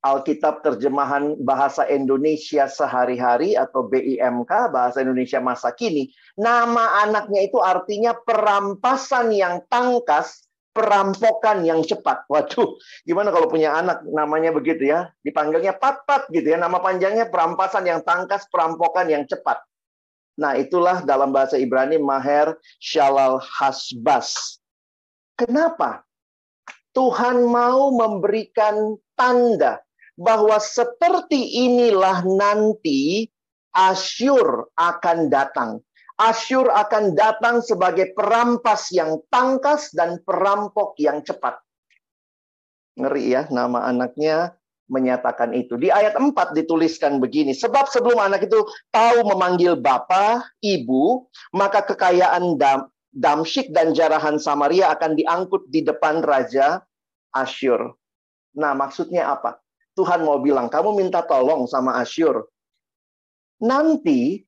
Alkitab 0.03 0.67
terjemahan 0.67 1.39
bahasa 1.39 1.87
Indonesia 1.87 2.67
sehari-hari 2.67 3.55
atau 3.55 3.87
BIMK 3.87 4.51
bahasa 4.75 4.99
Indonesia 4.99 5.39
masa 5.39 5.71
kini 5.71 6.11
nama 6.35 7.07
anaknya 7.07 7.47
itu 7.47 7.63
artinya 7.63 8.11
perampasan 8.11 9.31
yang 9.31 9.63
tangkas 9.71 10.51
perampokan 10.73 11.63
yang 11.63 11.85
cepat. 11.85 12.25
Waduh, 12.27 12.81
gimana 13.05 13.29
kalau 13.29 13.47
punya 13.47 13.77
anak 13.77 14.03
namanya 14.09 14.51
begitu 14.51 14.89
ya? 14.89 15.13
Dipanggilnya 15.21 15.77
pat-pat 15.77 16.27
gitu 16.33 16.49
ya. 16.49 16.59
Nama 16.59 16.81
panjangnya 16.81 17.29
perampasan 17.29 17.85
yang 17.85 18.01
tangkas, 18.01 18.49
perampokan 18.49 19.07
yang 19.13 19.29
cepat. 19.29 19.61
Nah, 20.41 20.57
itulah 20.57 21.05
dalam 21.05 21.29
bahasa 21.29 21.61
Ibrani 21.61 22.01
Maher 22.01 22.57
Shalal 22.81 23.37
Hasbas. 23.45 24.59
Kenapa? 25.37 26.09
Tuhan 26.97 27.45
mau 27.49 27.93
memberikan 27.93 28.97
tanda 29.13 29.81
bahwa 30.23 30.63
seperti 30.63 31.67
inilah 31.67 32.23
nanti 32.23 33.27
Asyur 33.75 34.71
akan 34.79 35.27
datang. 35.33 35.83
Asyur 36.21 36.71
akan 36.71 37.19
datang 37.19 37.59
sebagai 37.65 38.15
perampas 38.15 38.95
yang 38.95 39.19
tangkas 39.33 39.91
dan 39.91 40.23
perampok 40.23 40.95
yang 41.03 41.25
cepat. 41.27 41.59
Ngeri 42.95 43.33
ya, 43.33 43.43
nama 43.49 43.89
anaknya 43.89 44.55
menyatakan 44.93 45.57
itu. 45.57 45.81
Di 45.81 45.89
ayat 45.89 46.21
4 46.21 46.53
dituliskan 46.53 47.17
begini, 47.17 47.57
sebab 47.57 47.89
sebelum 47.89 48.21
anak 48.21 48.45
itu 48.45 48.61
tahu 48.93 49.25
memanggil 49.25 49.81
bapa, 49.81 50.45
ibu, 50.61 51.27
maka 51.57 51.81
kekayaan 51.83 52.61
Damsyik 53.13 53.73
dan 53.73 53.97
jarahan 53.97 54.37
Samaria 54.37 54.93
akan 54.93 55.17
diangkut 55.17 55.69
di 55.73 55.81
depan 55.81 56.21
Raja 56.21 56.85
Asyur. 57.33 57.97
Nah, 58.53 58.77
maksudnya 58.77 59.33
apa? 59.33 59.61
Tuhan 59.93 60.25
mau 60.25 60.41
bilang, 60.41 60.73
kamu 60.73 60.97
minta 60.97 61.21
tolong 61.25 61.69
sama 61.69 62.01
Asyur. 62.01 62.49
Nanti 63.63 64.43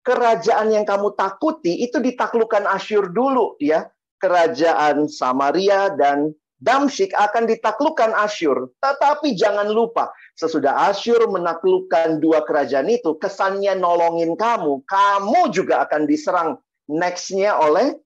kerajaan 0.00 0.72
yang 0.72 0.88
kamu 0.88 1.12
takuti 1.14 1.84
itu 1.84 2.00
ditaklukkan 2.00 2.64
Asyur 2.66 3.12
dulu 3.12 3.60
ya. 3.60 3.86
Kerajaan 4.20 5.08
Samaria 5.08 5.92
dan 5.96 6.36
Damsyik 6.60 7.16
akan 7.16 7.48
ditaklukkan 7.48 8.12
Asyur. 8.20 8.68
Tetapi 8.84 9.32
jangan 9.32 9.72
lupa, 9.72 10.12
sesudah 10.36 10.92
Asyur 10.92 11.24
menaklukkan 11.32 12.20
dua 12.20 12.44
kerajaan 12.44 12.92
itu, 12.92 13.16
kesannya 13.16 13.80
nolongin 13.80 14.36
kamu, 14.36 14.84
kamu 14.84 15.40
juga 15.56 15.88
akan 15.88 16.04
diserang 16.04 16.60
nextnya 16.84 17.56
oleh 17.56 17.96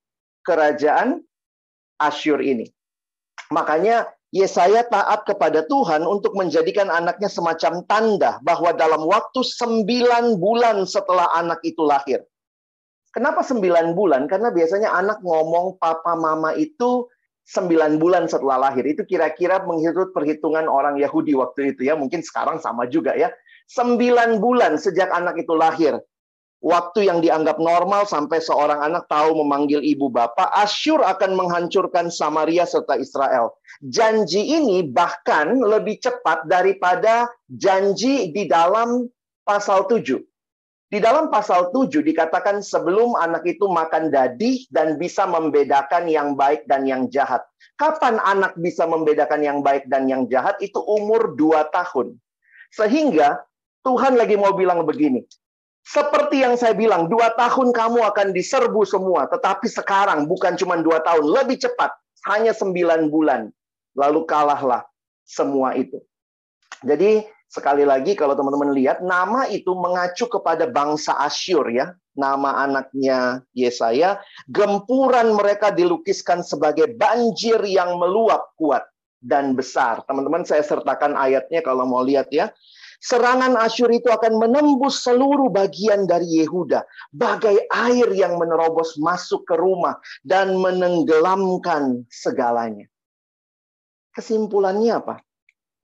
kerajaan 0.47 1.27
Asyur 1.99 2.39
ini. 2.39 2.71
Makanya 3.51 4.07
Yesaya 4.35 4.83
taat 4.91 5.23
kepada 5.31 5.63
Tuhan 5.63 6.03
untuk 6.03 6.35
menjadikan 6.35 6.91
anaknya 6.91 7.31
semacam 7.31 7.87
tanda 7.87 8.43
bahwa 8.43 8.75
dalam 8.75 9.07
waktu 9.07 9.47
sembilan 9.47 10.43
bulan 10.43 10.83
setelah 10.91 11.31
anak 11.39 11.63
itu 11.63 11.87
lahir. 11.87 12.19
Kenapa 13.15 13.47
sembilan 13.47 13.95
bulan? 13.95 14.27
Karena 14.27 14.51
biasanya 14.51 14.91
anak 14.91 15.23
ngomong 15.23 15.79
papa 15.79 16.19
mama 16.19 16.51
itu 16.59 17.07
sembilan 17.47 17.95
bulan 18.03 18.27
setelah 18.27 18.59
lahir. 18.59 18.83
Itu 18.91 19.07
kira-kira 19.07 19.63
menghitut 19.63 20.11
perhitungan 20.11 20.67
orang 20.67 20.99
Yahudi 20.99 21.39
waktu 21.39 21.79
itu 21.79 21.87
ya. 21.87 21.95
Mungkin 21.95 22.27
sekarang 22.27 22.59
sama 22.59 22.91
juga 22.91 23.15
ya. 23.15 23.31
Sembilan 23.71 24.43
bulan 24.43 24.83
sejak 24.83 25.15
anak 25.15 25.39
itu 25.39 25.55
lahir 25.55 25.95
waktu 26.65 27.13
yang 27.13 27.21
dianggap 27.21 27.61
normal 27.61 28.09
sampai 28.09 28.41
seorang 28.41 28.81
anak 28.81 29.05
tahu 29.13 29.37
memanggil 29.45 29.85
ibu 29.85 30.09
bapak, 30.09 30.49
Asyur 30.57 31.05
akan 31.05 31.37
menghancurkan 31.37 32.09
Samaria 32.09 32.65
serta 32.65 32.97
Israel. 32.97 33.53
Janji 33.85 34.41
ini 34.41 34.81
bahkan 34.89 35.61
lebih 35.61 36.01
cepat 36.01 36.49
daripada 36.49 37.29
janji 37.53 38.33
di 38.33 38.49
dalam 38.49 39.05
pasal 39.45 39.85
7. 39.85 40.25
Di 40.89 41.03
dalam 41.03 41.29
pasal 41.29 41.69
7 41.69 42.01
dikatakan 42.01 42.65
sebelum 42.65 43.13
anak 43.21 43.45
itu 43.45 43.69
makan 43.69 44.09
dadih 44.09 44.65
dan 44.73 44.97
bisa 44.97 45.29
membedakan 45.29 46.09
yang 46.09 46.33
baik 46.33 46.65
dan 46.65 46.89
yang 46.89 47.13
jahat. 47.13 47.45
Kapan 47.77 48.17
anak 48.25 48.57
bisa 48.57 48.89
membedakan 48.89 49.45
yang 49.45 49.59
baik 49.61 49.85
dan 49.93 50.09
yang 50.09 50.25
jahat? 50.33 50.57
Itu 50.65 50.81
umur 50.81 51.37
2 51.37 51.69
tahun. 51.75 52.17
Sehingga 52.73 53.45
Tuhan 53.85 54.17
lagi 54.17 54.39
mau 54.41 54.57
bilang 54.57 54.87
begini, 54.89 55.27
seperti 55.85 56.41
yang 56.41 56.57
saya 56.57 56.73
bilang, 56.73 57.13
dua 57.13 57.37
tahun 57.37 57.69
kamu 57.77 58.01
akan 58.09 58.33
diserbu 58.33 58.89
semua. 58.89 59.29
Tetapi 59.29 59.69
sekarang 59.69 60.25
bukan 60.25 60.57
cuma 60.57 60.81
dua 60.81 61.05
tahun, 61.05 61.29
lebih 61.29 61.61
cepat. 61.61 61.93
Hanya 62.25 62.57
sembilan 62.57 63.13
bulan. 63.13 63.53
Lalu 63.93 64.25
kalahlah 64.25 64.89
semua 65.29 65.77
itu. 65.77 66.01
Jadi 66.81 67.29
sekali 67.53 67.85
lagi 67.85 68.17
kalau 68.17 68.33
teman-teman 68.33 68.73
lihat, 68.73 69.05
nama 69.05 69.45
itu 69.53 69.77
mengacu 69.77 70.25
kepada 70.25 70.65
bangsa 70.65 71.21
Asyur 71.21 71.69
ya. 71.69 71.93
Nama 72.17 72.65
anaknya 72.65 73.45
Yesaya. 73.53 74.25
Gempuran 74.49 75.37
mereka 75.37 75.69
dilukiskan 75.69 76.41
sebagai 76.41 76.97
banjir 76.97 77.61
yang 77.61 78.01
meluap 78.01 78.57
kuat 78.57 78.89
dan 79.21 79.53
besar. 79.53 80.01
Teman-teman 80.09 80.49
saya 80.49 80.65
sertakan 80.65 81.13
ayatnya 81.13 81.61
kalau 81.61 81.85
mau 81.85 82.01
lihat 82.01 82.33
ya. 82.33 82.49
Serangan 83.05 83.61
Asyur 83.61 83.93
itu 83.93 84.09
akan 84.09 84.41
menembus 84.41 85.05
seluruh 85.05 85.53
bagian 85.53 86.09
dari 86.09 86.41
Yehuda, 86.41 86.89
bagai 87.13 87.69
air 87.69 88.09
yang 88.17 88.41
menerobos 88.41 88.97
masuk 88.97 89.45
ke 89.45 89.61
rumah 89.61 90.01
dan 90.25 90.57
menenggelamkan 90.57 92.09
segalanya. 92.09 92.89
Kesimpulannya 94.17 95.05
apa? 95.05 95.21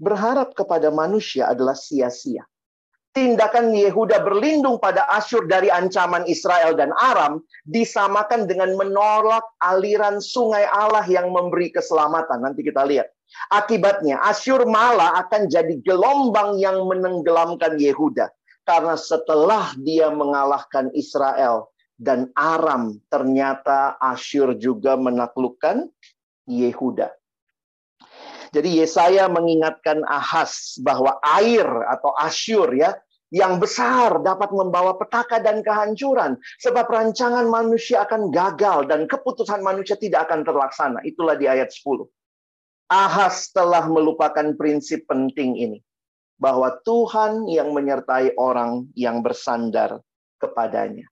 Berharap 0.00 0.56
kepada 0.56 0.88
manusia 0.88 1.52
adalah 1.52 1.76
sia-sia. 1.76 2.40
Tindakan 3.12 3.76
Yehuda 3.76 4.24
berlindung 4.24 4.80
pada 4.80 5.04
Asyur 5.12 5.44
dari 5.44 5.68
ancaman 5.68 6.24
Israel 6.24 6.72
dan 6.72 6.88
Aram 6.96 7.44
disamakan 7.68 8.48
dengan 8.48 8.72
menolak 8.80 9.44
aliran 9.60 10.24
sungai 10.24 10.64
Allah 10.72 11.04
yang 11.04 11.28
memberi 11.28 11.68
keselamatan. 11.68 12.40
Nanti 12.48 12.64
kita 12.64 12.80
lihat. 12.88 13.12
Akibatnya 13.50 14.22
Asyur 14.26 14.66
malah 14.66 15.18
akan 15.26 15.46
jadi 15.50 15.78
gelombang 15.82 16.58
yang 16.58 16.84
menenggelamkan 16.86 17.78
Yehuda. 17.78 18.30
Karena 18.62 18.94
setelah 18.94 19.74
dia 19.80 20.12
mengalahkan 20.12 20.94
Israel 20.94 21.72
dan 21.98 22.30
Aram, 22.38 22.96
ternyata 23.10 23.98
Asyur 23.98 24.54
juga 24.54 24.94
menaklukkan 24.94 25.90
Yehuda. 26.46 27.10
Jadi 28.50 28.82
Yesaya 28.82 29.30
mengingatkan 29.30 30.02
Ahas 30.02 30.74
bahwa 30.82 31.22
air 31.22 31.66
atau 31.86 32.10
Asyur 32.18 32.74
ya 32.74 32.98
yang 33.30 33.62
besar 33.62 34.18
dapat 34.26 34.50
membawa 34.50 34.98
petaka 34.98 35.38
dan 35.38 35.62
kehancuran 35.62 36.34
sebab 36.58 36.82
rancangan 36.90 37.46
manusia 37.46 38.02
akan 38.02 38.34
gagal 38.34 38.90
dan 38.90 39.06
keputusan 39.06 39.62
manusia 39.62 39.94
tidak 39.94 40.26
akan 40.26 40.42
terlaksana. 40.42 40.98
Itulah 41.06 41.38
di 41.38 41.46
ayat 41.46 41.70
10. 41.70 42.10
Ahas 42.90 43.54
telah 43.54 43.86
melupakan 43.86 44.50
prinsip 44.58 45.06
penting 45.06 45.54
ini. 45.54 45.78
Bahwa 46.40 46.74
Tuhan 46.82 47.46
yang 47.46 47.70
menyertai 47.70 48.34
orang 48.34 48.90
yang 48.98 49.22
bersandar 49.22 50.02
kepadanya. 50.42 51.06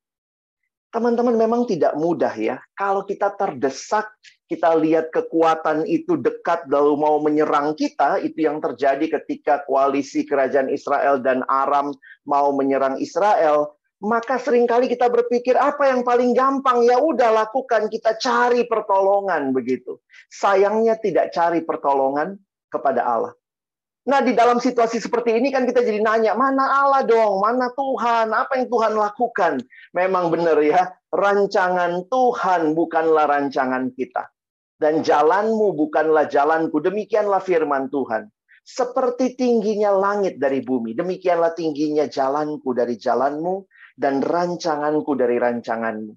Teman-teman 0.88 1.36
memang 1.36 1.68
tidak 1.68 1.94
mudah 2.00 2.32
ya. 2.32 2.56
Kalau 2.72 3.04
kita 3.04 3.36
terdesak, 3.36 4.08
kita 4.48 4.72
lihat 4.72 5.12
kekuatan 5.12 5.84
itu 5.84 6.16
dekat 6.16 6.64
lalu 6.72 6.96
mau 6.96 7.20
menyerang 7.20 7.76
kita, 7.76 8.16
itu 8.24 8.48
yang 8.48 8.56
terjadi 8.56 9.20
ketika 9.20 9.68
koalisi 9.68 10.24
kerajaan 10.24 10.72
Israel 10.72 11.20
dan 11.20 11.44
Aram 11.44 11.92
mau 12.24 12.56
menyerang 12.56 12.96
Israel. 13.04 13.77
Maka 13.98 14.38
sering 14.38 14.70
kali 14.70 14.86
kita 14.86 15.10
berpikir 15.10 15.58
apa 15.58 15.90
yang 15.90 16.06
paling 16.06 16.30
gampang 16.30 16.86
ya 16.86 17.02
udah 17.02 17.34
lakukan 17.34 17.90
kita 17.90 18.14
cari 18.14 18.62
pertolongan 18.70 19.50
begitu. 19.50 19.98
Sayangnya 20.30 20.94
tidak 21.02 21.34
cari 21.34 21.66
pertolongan 21.66 22.38
kepada 22.70 23.02
Allah. 23.02 23.34
Nah, 24.08 24.24
di 24.24 24.32
dalam 24.32 24.56
situasi 24.56 25.04
seperti 25.04 25.36
ini 25.36 25.52
kan 25.52 25.68
kita 25.68 25.84
jadi 25.84 26.00
nanya, 26.00 26.32
mana 26.32 26.64
Allah 26.64 27.04
dong? 27.04 27.44
Mana 27.44 27.68
Tuhan? 27.76 28.32
Apa 28.32 28.56
yang 28.56 28.72
Tuhan 28.72 28.96
lakukan? 28.96 29.60
Memang 29.92 30.32
benar 30.32 30.56
ya, 30.64 30.88
rancangan 31.12 32.08
Tuhan 32.08 32.72
bukanlah 32.72 33.28
rancangan 33.28 33.92
kita. 33.92 34.32
Dan 34.80 35.04
jalanmu 35.04 35.76
bukanlah 35.76 36.24
jalanku. 36.24 36.80
Demikianlah 36.80 37.44
firman 37.44 37.92
Tuhan. 37.92 38.32
Seperti 38.64 39.36
tingginya 39.36 39.92
langit 39.92 40.36
dari 40.36 40.60
bumi, 40.60 40.92
demikianlah 40.92 41.56
tingginya 41.56 42.04
jalanku 42.04 42.76
dari 42.76 43.00
jalanmu 43.00 43.64
dan 43.98 44.22
rancanganku 44.22 45.18
dari 45.18 45.42
rancanganmu. 45.42 46.14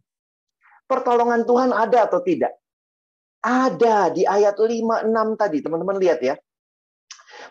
Pertolongan 0.85 1.41
Tuhan 1.49 1.73
ada 1.73 2.05
atau 2.05 2.21
tidak? 2.21 2.53
Ada 3.41 4.13
di 4.13 4.21
ayat 4.21 4.53
5 4.53 5.09
6 5.09 5.41
tadi, 5.41 5.57
teman-teman 5.65 5.97
lihat 5.97 6.21
ya. 6.21 6.37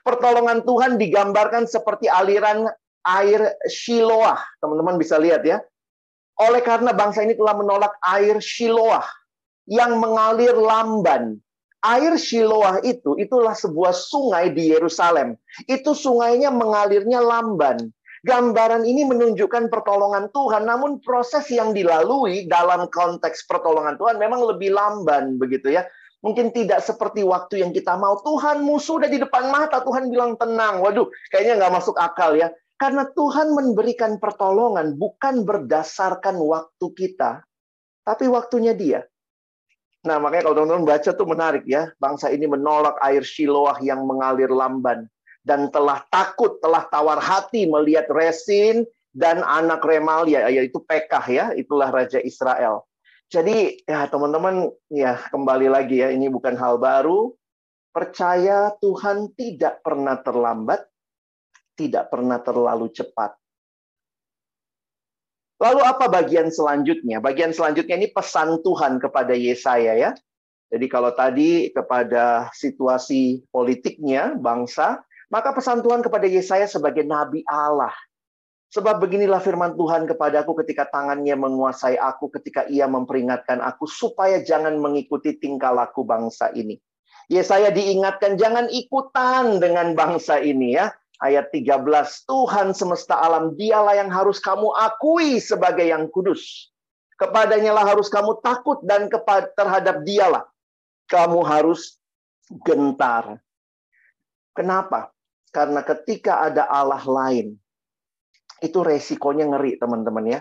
Pertolongan 0.06 0.62
Tuhan 0.62 1.02
digambarkan 1.02 1.66
seperti 1.66 2.06
aliran 2.06 2.70
air 3.02 3.58
Shiloah. 3.66 4.38
Teman-teman 4.62 4.94
bisa 5.02 5.18
lihat 5.18 5.42
ya. 5.42 5.58
Oleh 6.38 6.62
karena 6.62 6.94
bangsa 6.94 7.26
ini 7.26 7.34
telah 7.34 7.58
menolak 7.58 7.99
air 8.06 8.38
Shiloah 8.38 9.04
yang 9.66 9.99
mengalir 9.99 10.54
lamban. 10.54 11.42
Air 11.80 12.20
Shiloah 12.20 12.84
itu 12.84 13.16
itulah 13.16 13.56
sebuah 13.56 13.96
sungai 13.96 14.52
di 14.52 14.68
Yerusalem. 14.68 15.34
Itu 15.64 15.96
sungainya 15.96 16.52
mengalirnya 16.52 17.25
lamban. 17.25 17.88
Gambaran 18.20 18.84
ini 18.84 19.08
menunjukkan 19.08 19.72
pertolongan 19.72 20.28
Tuhan, 20.28 20.68
namun 20.68 21.00
proses 21.00 21.48
yang 21.48 21.72
dilalui 21.72 22.44
dalam 22.44 22.84
konteks 22.92 23.48
pertolongan 23.48 23.96
Tuhan 23.96 24.20
memang 24.20 24.44
lebih 24.44 24.76
lamban 24.76 25.40
begitu 25.40 25.72
ya. 25.72 25.88
Mungkin 26.20 26.52
tidak 26.52 26.84
seperti 26.84 27.24
waktu 27.24 27.64
yang 27.64 27.72
kita 27.72 27.96
mau. 27.96 28.20
Tuhan 28.20 28.60
musuh 28.60 29.00
udah 29.00 29.08
di 29.08 29.16
depan 29.16 29.48
mata. 29.48 29.80
Tuhan 29.80 30.12
bilang 30.12 30.36
tenang. 30.36 30.84
Waduh, 30.84 31.08
kayaknya 31.32 31.64
nggak 31.64 31.80
masuk 31.80 31.96
akal 31.96 32.36
ya. 32.36 32.52
Karena 32.76 33.08
Tuhan 33.08 33.56
memberikan 33.56 34.20
pertolongan 34.20 35.00
bukan 35.00 35.48
berdasarkan 35.48 36.36
waktu 36.40 36.86
kita, 36.92 37.40
tapi 38.04 38.24
waktunya 38.28 38.76
dia. 38.76 39.00
Nah, 40.00 40.16
makanya 40.16 40.48
kalau 40.48 40.56
teman-teman 40.64 40.88
baca 40.88 41.10
tuh 41.12 41.28
menarik 41.28 41.64
ya. 41.68 41.92
Bangsa 42.00 42.32
ini 42.32 42.48
menolak 42.48 42.96
air 43.04 43.20
Shiloah 43.20 43.80
yang 43.84 44.04
mengalir 44.08 44.48
lamban. 44.48 45.08
Dan 45.40 45.73
telah 45.73 46.04
takut, 46.12 46.61
telah 46.61 46.85
tawar 46.92 47.16
hati 47.16 47.64
melihat 47.64 48.06
Resin 48.12 48.85
dan 49.16 49.40
anak 49.40 49.80
Remalia, 49.82 50.47
yaitu 50.52 50.80
Pekah 50.85 51.25
ya. 51.26 51.47
Itulah 51.56 51.88
Raja 51.88 52.20
Israel. 52.20 52.85
Jadi 53.30 53.87
ya 53.87 54.11
teman-teman 54.11 54.75
ya 54.90 55.14
kembali 55.30 55.70
lagi 55.70 56.02
ya 56.02 56.11
ini 56.11 56.26
bukan 56.26 56.59
hal 56.59 56.82
baru. 56.82 57.30
Percaya 57.90 58.75
Tuhan 58.78 59.35
tidak 59.35 59.82
pernah 59.82 60.18
terlambat, 60.18 60.87
tidak 61.75 62.11
pernah 62.11 62.38
terlalu 62.42 62.90
cepat. 62.90 63.35
Lalu 65.61 65.80
apa 65.85 66.06
bagian 66.09 66.49
selanjutnya? 66.49 67.20
Bagian 67.20 67.52
selanjutnya 67.52 67.99
ini 67.99 68.09
pesan 68.11 68.62
Tuhan 68.64 68.97
kepada 68.97 69.35
Yesaya 69.37 69.94
ya. 69.94 70.11
Jadi 70.70 70.86
kalau 70.86 71.10
tadi 71.12 71.69
kepada 71.75 72.49
situasi 72.54 73.43
politiknya 73.50 74.38
bangsa, 74.38 75.02
maka 75.30 75.54
pesan 75.54 75.80
Tuhan 75.80 76.02
kepada 76.02 76.26
Yesaya 76.26 76.66
sebagai 76.66 77.06
nabi 77.06 77.47
Allah 77.47 77.95
Sebab 78.71 79.02
beginilah 79.02 79.43
firman 79.43 79.75
Tuhan 79.75 80.06
kepadaku 80.06 80.62
ketika 80.62 80.86
tangannya 80.86 81.34
menguasai 81.34 81.99
aku, 81.99 82.30
ketika 82.38 82.71
ia 82.71 82.86
memperingatkan 82.86 83.58
aku, 83.58 83.90
supaya 83.90 84.47
jangan 84.47 84.78
mengikuti 84.78 85.34
tingkah 85.34 85.75
laku 85.75 86.06
bangsa 86.06 86.54
ini. 86.54 86.78
Ya 87.26 87.43
saya 87.43 87.75
diingatkan, 87.75 88.38
jangan 88.38 88.71
ikutan 88.71 89.58
dengan 89.58 89.99
bangsa 89.99 90.38
ini 90.38 90.78
ya. 90.78 90.95
Ayat 91.19 91.50
13, 91.50 91.82
Tuhan 92.30 92.71
semesta 92.71 93.19
alam, 93.19 93.58
dialah 93.58 93.99
yang 93.99 94.08
harus 94.08 94.38
kamu 94.38 94.71
akui 94.73 95.43
sebagai 95.43 95.90
yang 95.90 96.06
kudus. 96.06 96.71
Kepadanya 97.19 97.75
lah 97.75 97.84
harus 97.90 98.06
kamu 98.06 98.38
takut 98.38 98.80
dan 98.86 99.10
terhadap 99.58 100.06
dialah 100.06 100.47
kamu 101.10 101.43
harus 101.43 101.99
gentar. 102.62 103.43
Kenapa? 104.54 105.10
Karena 105.50 105.82
ketika 105.82 106.47
ada 106.47 106.71
Allah 106.71 107.02
lain, 107.02 107.58
itu 108.63 108.78
resikonya 108.86 109.50
ngeri 109.50 109.80
teman-teman 109.82 110.39
ya. 110.39 110.41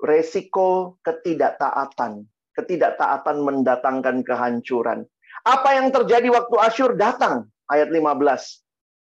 Resiko 0.00 0.96
ketidaktaatan. 1.04 2.24
Ketidaktaatan 2.56 3.36
mendatangkan 3.44 4.24
kehancuran. 4.24 5.04
Apa 5.44 5.78
yang 5.78 5.92
terjadi 5.92 6.30
waktu 6.32 6.56
Asyur 6.58 6.96
datang? 6.96 7.52
Ayat 7.68 7.92
15. 7.92 8.64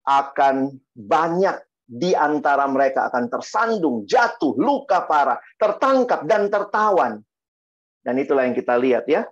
Akan 0.06 0.82
banyak 0.98 1.56
di 1.92 2.16
antara 2.16 2.66
mereka 2.72 3.12
akan 3.12 3.28
tersandung, 3.28 4.08
jatuh, 4.08 4.56
luka 4.56 5.04
parah, 5.06 5.38
tertangkap, 5.60 6.24
dan 6.24 6.48
tertawan. 6.48 7.20
Dan 8.02 8.16
itulah 8.18 8.48
yang 8.48 8.58
kita 8.58 8.80
lihat 8.80 9.06
ya. 9.12 9.28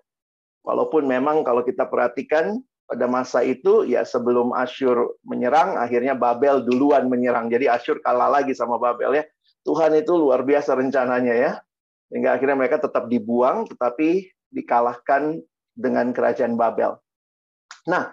Walaupun 0.62 1.08
memang 1.08 1.41
kalau 1.41 1.63
kita 1.65 1.88
perhatikan 1.88 2.60
pada 2.89 3.06
masa 3.06 3.45
itu 3.45 3.86
ya 3.86 4.02
sebelum 4.02 4.49
Asyur 4.58 5.21
menyerang 5.21 5.78
akhirnya 5.78 6.17
Babel 6.17 6.65
duluan 6.65 7.06
menyerang. 7.06 7.45
Jadi 7.54 7.69
Asyur 7.69 8.02
kalah 8.02 8.34
lagi 8.34 8.58
sama 8.58 8.82
Babel 8.82 9.21
ya. 9.21 9.23
Tuhan 9.62 9.93
itu 9.93 10.17
luar 10.17 10.41
biasa 10.41 10.73
rencananya 10.73 11.36
ya. 11.38 11.52
Sehingga 12.10 12.34
akhirnya 12.34 12.58
mereka 12.58 12.82
tetap 12.82 13.06
dibuang 13.06 13.69
tetapi 13.69 14.34
dikalahkan 14.49 15.38
dengan 15.78 16.10
kerajaan 16.10 16.58
Babel. 16.58 16.97
Nah 17.86 18.10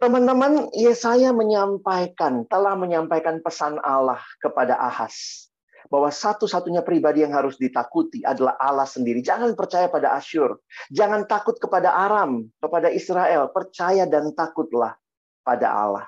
teman-teman 0.00 0.72
Yesaya 0.72 1.36
menyampaikan 1.36 2.48
telah 2.48 2.72
menyampaikan 2.80 3.44
pesan 3.44 3.76
Allah 3.84 4.20
kepada 4.40 4.80
Ahas 4.80 5.45
bahwa 5.86 6.10
satu-satunya 6.10 6.82
pribadi 6.82 7.22
yang 7.22 7.34
harus 7.34 7.56
ditakuti 7.56 8.22
adalah 8.26 8.58
Allah 8.58 8.86
sendiri. 8.86 9.22
Jangan 9.22 9.54
percaya 9.54 9.86
pada 9.86 10.14
Asyur. 10.18 10.58
Jangan 10.90 11.26
takut 11.30 11.56
kepada 11.56 11.94
Aram, 11.94 12.46
kepada 12.58 12.90
Israel. 12.90 13.50
Percaya 13.50 14.04
dan 14.06 14.34
takutlah 14.34 14.98
pada 15.46 15.70
Allah. 15.70 16.06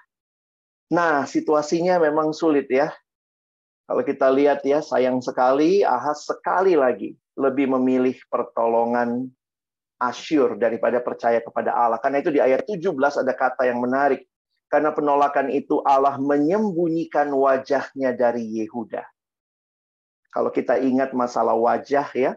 Nah, 0.91 1.29
situasinya 1.29 2.01
memang 2.01 2.33
sulit 2.33 2.67
ya. 2.73 2.91
Kalau 3.89 4.05
kita 4.05 4.29
lihat 4.29 4.61
ya, 4.69 4.85
sayang 4.85 5.25
sekali 5.25 5.81
Ahas 5.81 6.29
sekali 6.29 6.77
lagi 6.77 7.17
lebih 7.39 7.73
memilih 7.79 8.17
pertolongan 8.29 9.31
Asyur 9.99 10.55
daripada 10.55 11.03
percaya 11.03 11.43
kepada 11.43 11.75
Allah. 11.75 11.99
Karena 11.99 12.23
itu 12.23 12.31
di 12.31 12.39
ayat 12.39 12.63
17 12.69 12.95
ada 12.95 13.33
kata 13.35 13.67
yang 13.67 13.83
menarik. 13.83 14.23
Karena 14.69 14.93
penolakan 14.93 15.49
itu 15.49 15.81
Allah 15.83 16.21
menyembunyikan 16.21 17.33
wajahnya 17.33 18.13
dari 18.13 18.45
Yehuda. 18.63 19.01
Kalau 20.29 20.53
kita 20.53 20.77
ingat 20.77 21.17
masalah 21.17 21.57
wajah 21.57 22.09
ya, 22.13 22.37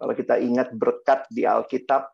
kalau 0.00 0.16
kita 0.16 0.40
ingat 0.40 0.72
berkat 0.72 1.28
di 1.28 1.44
Alkitab, 1.44 2.08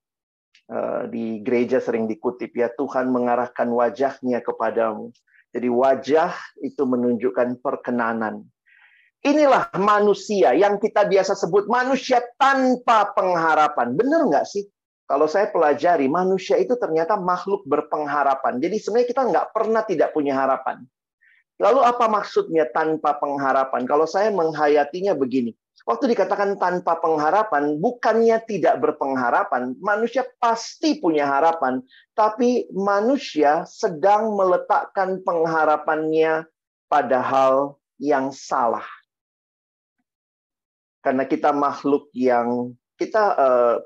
eh, 0.66 1.02
di 1.06 1.38
gereja 1.46 1.78
sering 1.78 2.10
dikutip 2.10 2.50
ya, 2.58 2.66
Tuhan 2.74 3.14
mengarahkan 3.14 3.70
wajahnya 3.70 4.42
kepadamu. 4.42 5.14
Jadi 5.54 5.68
wajah 5.70 6.34
itu 6.60 6.82
menunjukkan 6.82 7.62
perkenanan. 7.62 8.42
Inilah 9.22 9.72
manusia 9.78 10.52
yang 10.52 10.76
kita 10.76 11.06
biasa 11.06 11.38
sebut 11.38 11.70
manusia 11.70 12.20
tanpa 12.36 13.14
pengharapan. 13.14 13.94
Benar 13.94 14.26
nggak 14.28 14.46
sih? 14.46 14.66
Kalau 15.06 15.30
saya 15.30 15.46
pelajari, 15.54 16.10
manusia 16.10 16.58
itu 16.58 16.74
ternyata 16.74 17.14
makhluk 17.14 17.62
berpengharapan. 17.62 18.58
Jadi 18.58 18.76
sebenarnya 18.82 19.08
kita 19.14 19.22
nggak 19.30 19.46
pernah 19.54 19.82
tidak 19.86 20.10
punya 20.10 20.34
harapan. 20.34 20.82
Lalu 21.56 21.80
apa 21.80 22.04
maksudnya 22.06 22.68
tanpa 22.68 23.16
pengharapan? 23.16 23.88
Kalau 23.88 24.04
saya 24.04 24.28
menghayatinya 24.28 25.16
begini. 25.16 25.56
Waktu 25.86 26.18
dikatakan 26.18 26.58
tanpa 26.58 26.98
pengharapan, 26.98 27.78
bukannya 27.78 28.42
tidak 28.42 28.82
berpengharapan. 28.82 29.78
Manusia 29.78 30.26
pasti 30.42 30.98
punya 30.98 31.30
harapan. 31.30 31.78
Tapi 32.10 32.66
manusia 32.74 33.62
sedang 33.70 34.34
meletakkan 34.34 35.22
pengharapannya 35.22 36.42
pada 36.90 37.22
hal 37.22 37.78
yang 38.02 38.34
salah. 38.34 38.84
Karena 41.06 41.22
kita 41.22 41.54
makhluk 41.54 42.10
yang, 42.10 42.74
kita 42.98 43.24
uh, 43.38 43.76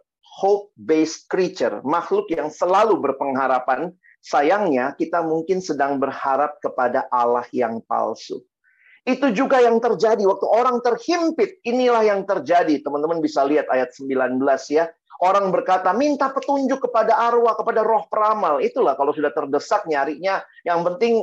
hope-based 0.40 1.28
creature. 1.28 1.84
Makhluk 1.84 2.32
yang 2.32 2.48
selalu 2.48 2.96
berpengharapan 2.96 3.92
Sayangnya 4.20 4.92
kita 5.00 5.24
mungkin 5.24 5.64
sedang 5.64 5.96
berharap 5.96 6.60
kepada 6.60 7.08
Allah 7.08 7.44
yang 7.56 7.80
palsu. 7.84 8.44
Itu 9.08 9.32
juga 9.32 9.64
yang 9.64 9.80
terjadi 9.80 10.20
waktu 10.28 10.46
orang 10.46 10.84
terhimpit. 10.84 11.56
Inilah 11.64 12.04
yang 12.04 12.20
terjadi. 12.28 12.84
Teman-teman 12.84 13.24
bisa 13.24 13.40
lihat 13.48 13.66
ayat 13.72 13.96
19 13.96 14.36
ya. 14.68 14.92
Orang 15.20 15.52
berkata, 15.52 15.92
minta 15.92 16.32
petunjuk 16.32 16.84
kepada 16.88 17.16
arwah, 17.16 17.56
kepada 17.56 17.80
roh 17.84 18.04
peramal. 18.08 18.60
Itulah 18.60 18.96
kalau 18.96 19.12
sudah 19.12 19.32
terdesak 19.32 19.88
nyarinya. 19.88 20.44
Yang 20.64 20.80
penting 20.92 21.14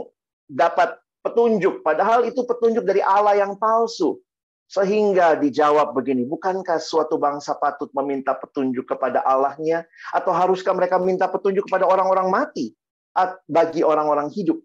dapat 0.50 0.98
petunjuk. 1.22 1.86
Padahal 1.86 2.26
itu 2.26 2.42
petunjuk 2.46 2.82
dari 2.82 3.02
Allah 3.06 3.38
yang 3.38 3.54
palsu. 3.62 4.18
Sehingga 4.68 5.40
dijawab 5.40 5.96
begini, 5.96 6.28
bukankah 6.28 6.76
suatu 6.82 7.16
bangsa 7.16 7.56
patut 7.56 7.88
meminta 7.96 8.36
petunjuk 8.36 8.84
kepada 8.84 9.24
Allahnya? 9.24 9.88
Atau 10.12 10.36
haruskah 10.36 10.76
mereka 10.76 11.00
minta 11.00 11.24
petunjuk 11.30 11.72
kepada 11.72 11.88
orang-orang 11.88 12.28
mati? 12.28 12.76
Bagi 13.50 13.82
orang-orang 13.82 14.30
hidup. 14.30 14.62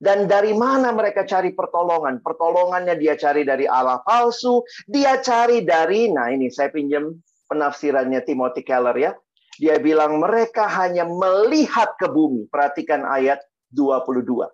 Dan 0.00 0.28
dari 0.28 0.52
mana 0.52 0.92
mereka 0.92 1.24
cari 1.24 1.52
pertolongan? 1.56 2.20
Pertolongannya 2.20 2.96
dia 3.00 3.16
cari 3.16 3.44
dari 3.46 3.64
Allah 3.64 4.04
palsu, 4.04 4.60
dia 4.84 5.20
cari 5.20 5.64
dari, 5.64 6.12
nah 6.12 6.28
ini 6.28 6.52
saya 6.52 6.68
pinjam 6.68 7.14
penafsirannya 7.48 8.20
Timothy 8.24 8.66
Keller 8.66 8.96
ya. 8.96 9.12
Dia 9.54 9.78
bilang 9.78 10.18
mereka 10.18 10.66
hanya 10.66 11.06
melihat 11.06 11.94
ke 11.94 12.10
bumi. 12.10 12.50
Perhatikan 12.50 13.06
ayat 13.06 13.38
22. 13.70 14.50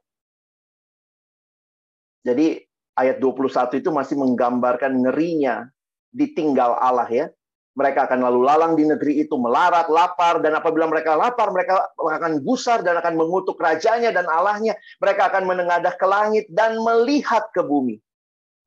Jadi 2.21 2.61
ayat 3.01 3.17
21 3.17 3.81
itu 3.81 3.89
masih 3.89 4.21
menggambarkan 4.21 4.93
ngerinya 4.93 5.73
ditinggal 6.13 6.77
Allah 6.77 7.09
ya. 7.09 7.27
Mereka 7.71 8.11
akan 8.11 8.27
lalu 8.27 8.41
lalang 8.43 8.75
di 8.75 8.83
negeri 8.83 9.23
itu, 9.23 9.39
melarat, 9.39 9.87
lapar, 9.87 10.43
dan 10.43 10.59
apabila 10.59 10.91
mereka 10.91 11.15
lapar, 11.15 11.55
mereka 11.55 11.87
akan 11.97 12.43
gusar 12.43 12.83
dan 12.83 12.99
akan 12.99 13.15
mengutuk 13.15 13.57
rajanya 13.63 14.11
dan 14.11 14.27
Allahnya. 14.27 14.75
Mereka 14.99 15.31
akan 15.31 15.47
menengadah 15.47 15.95
ke 15.95 16.07
langit 16.07 16.51
dan 16.51 16.83
melihat 16.83 17.47
ke 17.55 17.63
bumi. 17.63 18.03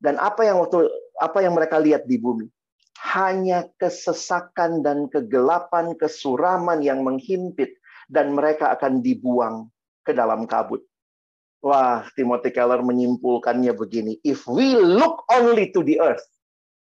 Dan 0.00 0.16
apa 0.16 0.48
yang 0.48 0.60
waktu 0.64 0.88
apa 1.20 1.44
yang 1.44 1.52
mereka 1.52 1.76
lihat 1.80 2.08
di 2.08 2.16
bumi? 2.16 2.48
Hanya 3.12 3.68
kesesakan 3.76 4.80
dan 4.80 5.12
kegelapan, 5.12 5.92
kesuraman 6.00 6.80
yang 6.80 7.04
menghimpit, 7.04 7.76
dan 8.08 8.32
mereka 8.32 8.72
akan 8.72 9.04
dibuang 9.04 9.68
ke 10.00 10.16
dalam 10.16 10.48
kabut. 10.48 10.80
Wah, 11.64 12.04
Timothy 12.12 12.52
Keller 12.52 12.84
menyimpulkannya 12.84 13.72
begini. 13.72 14.20
If 14.20 14.44
we 14.44 14.76
look 14.76 15.24
only 15.32 15.72
to 15.72 15.80
the 15.80 15.96
earth 15.96 16.24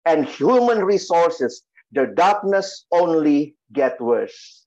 and 0.09 0.25
human 0.25 0.81
resources, 0.81 1.61
the 1.91 2.11
darkness 2.15 2.87
only 2.91 3.55
get 3.71 3.99
worse. 3.99 4.65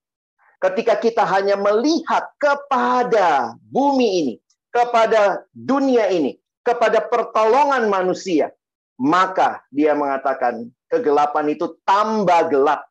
Ketika 0.61 0.97
kita 0.97 1.25
hanya 1.29 1.61
melihat 1.61 2.25
kepada 2.41 3.53
bumi 3.69 4.09
ini, 4.25 4.35
kepada 4.73 5.45
dunia 5.53 6.09
ini, 6.09 6.41
kepada 6.65 7.05
pertolongan 7.05 7.93
manusia, 7.93 8.49
maka 8.97 9.61
dia 9.69 9.93
mengatakan 9.93 10.73
kegelapan 10.89 11.53
itu 11.53 11.77
tambah 11.85 12.49
gelap 12.49 12.89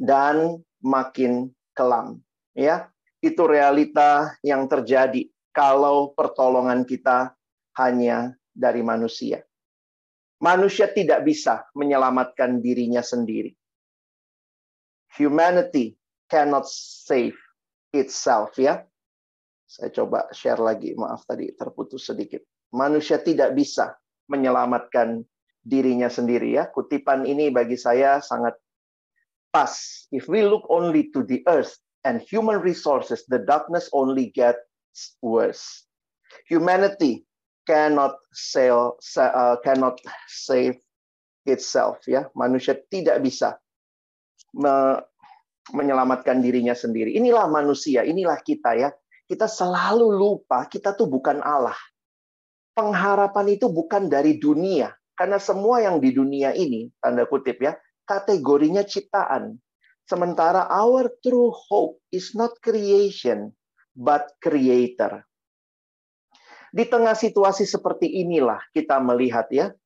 dan 0.00 0.64
makin 0.80 1.52
kelam. 1.76 2.24
Ya, 2.56 2.88
itu 3.20 3.44
realita 3.44 4.36
yang 4.40 4.64
terjadi 4.68 5.28
kalau 5.52 6.16
pertolongan 6.16 6.88
kita 6.88 7.36
hanya 7.76 8.36
dari 8.52 8.80
manusia. 8.80 9.44
Manusia 10.42 10.90
tidak 10.90 11.22
bisa 11.22 11.70
menyelamatkan 11.78 12.58
dirinya 12.58 12.98
sendiri. 12.98 13.54
Humanity 15.14 15.94
cannot 16.26 16.66
save 16.66 17.38
itself 17.94 18.58
ya. 18.58 18.82
Saya 19.70 19.94
coba 19.94 20.26
share 20.34 20.58
lagi, 20.58 20.98
maaf 20.98 21.22
tadi 21.30 21.54
terputus 21.54 22.10
sedikit. 22.10 22.42
Manusia 22.74 23.22
tidak 23.22 23.54
bisa 23.54 23.94
menyelamatkan 24.26 25.22
dirinya 25.62 26.10
sendiri 26.10 26.58
ya. 26.58 26.66
Kutipan 26.68 27.22
ini 27.22 27.54
bagi 27.54 27.78
saya 27.78 28.18
sangat 28.18 28.58
pas. 29.54 29.72
If 30.10 30.26
we 30.26 30.42
look 30.42 30.66
only 30.66 31.14
to 31.14 31.22
the 31.22 31.46
earth 31.46 31.78
and 32.02 32.18
human 32.18 32.58
resources, 32.58 33.22
the 33.30 33.38
darkness 33.46 33.86
only 33.94 34.34
gets 34.34 34.58
worse. 35.22 35.86
Humanity 36.50 37.22
cannot 37.66 38.18
sell, 38.34 38.98
uh, 39.18 39.56
cannot 39.62 39.98
save 40.26 40.78
itself 41.46 42.02
ya. 42.06 42.26
Manusia 42.34 42.78
tidak 42.90 43.22
bisa 43.22 43.58
me, 44.54 44.98
menyelamatkan 45.70 46.42
dirinya 46.42 46.74
sendiri. 46.74 47.14
Inilah 47.14 47.46
manusia 47.46 48.02
inilah 48.02 48.38
kita 48.42 48.74
ya. 48.78 48.90
Kita 49.26 49.48
selalu 49.48 50.12
lupa 50.12 50.66
kita 50.66 50.92
tuh 50.92 51.08
bukan 51.08 51.40
Allah. 51.40 51.76
Pengharapan 52.72 53.56
itu 53.56 53.68
bukan 53.68 54.08
dari 54.08 54.36
dunia. 54.40 54.92
Karena 55.12 55.36
semua 55.36 55.84
yang 55.84 56.00
di 56.00 56.10
dunia 56.10 56.56
ini 56.56 56.88
tanda 56.98 57.28
kutip 57.28 57.60
ya 57.60 57.76
kategorinya 58.08 58.82
ciptaan. 58.82 59.60
Sementara 60.02 60.66
our 60.66 61.08
true 61.22 61.54
hope 61.54 62.02
is 62.10 62.34
not 62.34 62.58
creation 62.58 63.54
but 63.94 64.34
creator 64.42 65.22
di 66.72 66.88
tengah 66.88 67.12
situasi 67.12 67.68
seperti 67.68 68.24
inilah 68.24 68.58
kita 68.72 68.96
melihat 68.96 69.46
ya, 69.52 69.76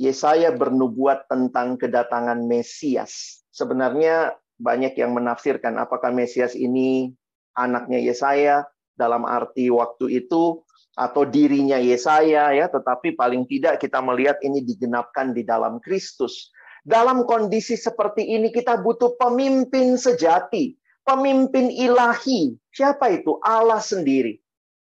Yesaya 0.00 0.50
bernubuat 0.50 1.28
tentang 1.28 1.76
kedatangan 1.76 2.40
Mesias. 2.48 3.44
Sebenarnya 3.52 4.32
banyak 4.56 4.96
yang 4.96 5.12
menafsirkan 5.12 5.76
apakah 5.76 6.08
Mesias 6.08 6.56
ini 6.56 7.12
anaknya 7.52 8.00
Yesaya 8.00 8.64
dalam 8.96 9.28
arti 9.28 9.68
waktu 9.68 10.24
itu 10.24 10.64
atau 10.96 11.22
dirinya 11.28 11.76
Yesaya 11.76 12.52
ya, 12.56 12.66
tetapi 12.72 13.12
paling 13.12 13.44
tidak 13.44 13.80
kita 13.80 14.00
melihat 14.00 14.40
ini 14.40 14.64
digenapkan 14.64 15.36
di 15.36 15.44
dalam 15.44 15.76
Kristus. 15.78 16.50
Dalam 16.82 17.28
kondisi 17.28 17.78
seperti 17.78 18.26
ini 18.26 18.50
kita 18.50 18.80
butuh 18.80 19.14
pemimpin 19.14 19.94
sejati, 19.94 20.74
pemimpin 21.06 21.70
ilahi. 21.70 22.58
Siapa 22.74 23.06
itu? 23.14 23.38
Allah 23.38 23.78
sendiri. 23.78 24.41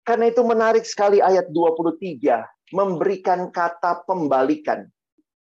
Karena 0.05 0.29
itu 0.29 0.45
menarik 0.45 0.85
sekali 0.85 1.17
ayat 1.17 1.49
23, 1.49 2.45
memberikan 2.77 3.49
kata 3.49 4.05
pembalikan. 4.05 4.85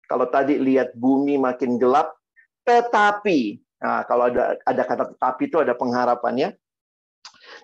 Kalau 0.09 0.25
tadi 0.33 0.57
lihat 0.57 0.97
bumi 0.97 1.37
makin 1.37 1.77
gelap, 1.77 2.17
tetapi, 2.65 3.61
nah 3.77 4.09
kalau 4.09 4.33
ada 4.33 4.57
ada 4.65 4.83
kata 4.89 5.05
tetapi 5.13 5.53
itu 5.53 5.61
ada 5.61 5.77
pengharapannya. 5.77 6.57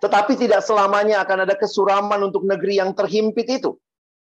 Tetapi 0.05 0.37
tidak 0.37 0.61
selamanya 0.61 1.25
akan 1.25 1.49
ada 1.49 1.57
kesuraman 1.57 2.21
untuk 2.21 2.45
negeri 2.45 2.85
yang 2.85 2.93
terhimpit 2.93 3.49
itu. 3.49 3.81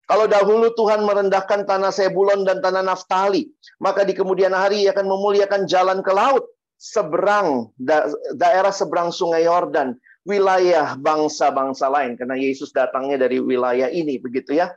Kalau 0.08 0.28
dahulu 0.28 0.71
Tuhan 0.76 1.04
merendahkan 1.04 1.67
tanah 1.67 1.91
Sebulon 1.91 2.47
dan 2.47 2.60
tanah 2.63 2.84
Naftali, 2.84 3.47
maka 3.80 4.08
di 4.08 4.15
kemudian 4.15 4.52
hari 4.56 4.88
ia 4.88 4.95
akan 4.95 5.08
memuliakan 5.08 5.63
jalan 5.67 5.99
ke 6.04 6.12
laut, 6.12 6.47
seberang 6.80 7.71
da 7.80 8.08
daerah 8.36 8.71
seberang 8.71 9.12
sungai 9.12 9.47
Yordan 9.47 9.95
wilayah 10.24 10.96
bangsa-bangsa 10.96 11.92
lain 11.92 12.16
karena 12.16 12.40
Yesus 12.40 12.72
datangnya 12.72 13.28
dari 13.28 13.44
wilayah 13.44 13.92
ini 13.92 14.20
begitu 14.20 14.56
ya. 14.56 14.72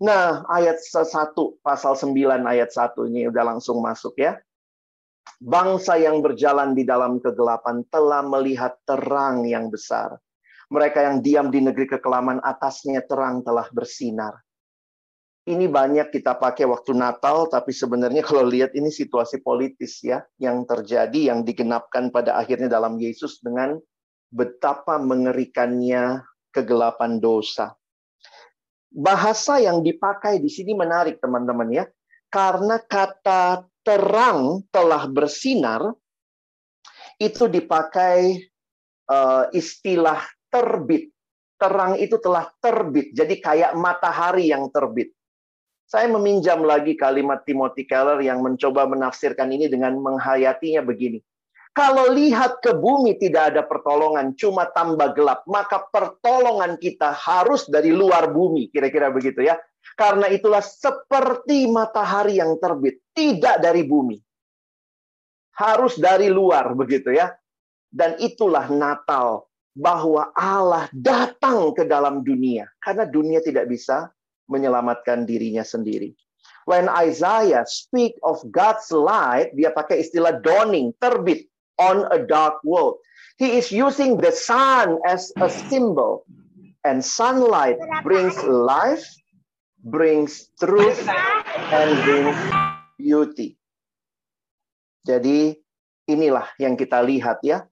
Nah, 0.00 0.44
ayat 0.48 0.80
1 0.80 1.36
pasal 1.60 1.96
9 1.96 2.16
ayat 2.44 2.72
1 2.72 3.08
ini 3.12 3.28
udah 3.28 3.56
langsung 3.56 3.80
masuk 3.80 4.16
ya. 4.16 4.40
Bangsa 5.36 6.00
yang 6.00 6.24
berjalan 6.24 6.72
di 6.72 6.88
dalam 6.88 7.20
kegelapan 7.20 7.84
telah 7.92 8.24
melihat 8.24 8.80
terang 8.88 9.44
yang 9.44 9.68
besar. 9.68 10.16
Mereka 10.72 10.98
yang 10.98 11.16
diam 11.20 11.52
di 11.52 11.60
negeri 11.62 11.86
kekelaman 11.86 12.40
atasnya 12.42 13.04
terang 13.04 13.44
telah 13.44 13.68
bersinar. 13.70 14.40
Ini 15.46 15.70
banyak 15.70 16.10
kita 16.10 16.42
pakai 16.42 16.66
waktu 16.66 16.90
Natal, 16.90 17.46
tapi 17.46 17.70
sebenarnya 17.70 18.26
kalau 18.26 18.42
lihat 18.42 18.74
ini 18.74 18.90
situasi 18.90 19.46
politis 19.46 20.02
ya 20.02 20.26
yang 20.42 20.66
terjadi, 20.66 21.30
yang 21.30 21.46
digenapkan 21.46 22.10
pada 22.10 22.34
akhirnya 22.34 22.66
dalam 22.66 22.98
Yesus 22.98 23.38
dengan 23.38 23.78
betapa 24.30 24.98
mengerikannya 24.98 26.24
kegelapan 26.50 27.20
dosa. 27.20 27.76
Bahasa 28.88 29.60
yang 29.60 29.84
dipakai 29.84 30.40
di 30.40 30.48
sini 30.48 30.72
menarik 30.72 31.20
teman-teman 31.20 31.68
ya. 31.68 31.84
Karena 32.26 32.80
kata 32.80 33.64
terang 33.86 34.66
telah 34.74 35.06
bersinar 35.06 35.94
itu 37.16 37.46
dipakai 37.46 38.44
uh, 39.08 39.46
istilah 39.52 40.20
terbit. 40.50 41.12
Terang 41.56 41.96
itu 41.96 42.20
telah 42.20 42.52
terbit. 42.60 43.16
Jadi 43.16 43.40
kayak 43.40 43.72
matahari 43.78 44.52
yang 44.52 44.68
terbit. 44.68 45.16
Saya 45.86 46.10
meminjam 46.10 46.66
lagi 46.66 46.98
kalimat 46.98 47.46
Timothy 47.46 47.86
Keller 47.86 48.18
yang 48.20 48.42
mencoba 48.42 48.90
menafsirkan 48.90 49.48
ini 49.54 49.70
dengan 49.70 49.96
menghayatinya 50.02 50.82
begini. 50.82 51.22
Kalau 51.76 52.08
lihat 52.08 52.64
ke 52.64 52.72
bumi 52.72 53.20
tidak 53.20 53.52
ada 53.52 53.60
pertolongan, 53.60 54.32
cuma 54.32 54.64
tambah 54.72 55.12
gelap, 55.12 55.44
maka 55.44 55.84
pertolongan 55.92 56.80
kita 56.80 57.12
harus 57.12 57.68
dari 57.68 57.92
luar 57.92 58.32
bumi, 58.32 58.72
kira-kira 58.72 59.12
begitu 59.12 59.44
ya. 59.44 59.60
Karena 59.92 60.24
itulah 60.32 60.64
seperti 60.64 61.68
matahari 61.68 62.40
yang 62.40 62.56
terbit, 62.56 63.04
tidak 63.12 63.60
dari 63.60 63.84
bumi. 63.84 64.16
Harus 65.60 66.00
dari 66.00 66.32
luar 66.32 66.72
begitu 66.72 67.12
ya. 67.12 67.28
Dan 67.92 68.16
itulah 68.24 68.72
Natal 68.72 69.44
bahwa 69.76 70.32
Allah 70.32 70.88
datang 70.96 71.76
ke 71.76 71.84
dalam 71.84 72.24
dunia 72.24 72.64
karena 72.80 73.04
dunia 73.04 73.44
tidak 73.44 73.68
bisa 73.68 74.08
menyelamatkan 74.48 75.28
dirinya 75.28 75.60
sendiri. 75.60 76.16
When 76.64 76.88
Isaiah 76.88 77.68
speak 77.68 78.16
of 78.24 78.40
God's 78.48 78.88
light, 78.88 79.52
dia 79.52 79.76
pakai 79.76 80.00
istilah 80.00 80.40
dawning, 80.40 80.96
terbit 80.96 81.52
on 81.78 82.08
a 82.12 82.20
dark 82.24 82.60
world. 82.64 82.98
He 83.36 83.60
is 83.60 83.68
using 83.68 84.16
the 84.16 84.32
sun 84.32 84.98
as 85.04 85.32
a 85.40 85.48
symbol. 85.48 86.24
And 86.86 87.02
sunlight 87.02 87.82
brings 88.06 88.38
life, 88.46 89.04
brings 89.82 90.48
truth, 90.56 91.02
and 91.74 91.90
brings 92.06 92.38
beauty. 92.94 93.58
Jadi 95.02 95.54
inilah 96.06 96.46
yang 96.62 96.78
kita 96.78 97.02
lihat 97.02 97.42
ya. 97.42 97.66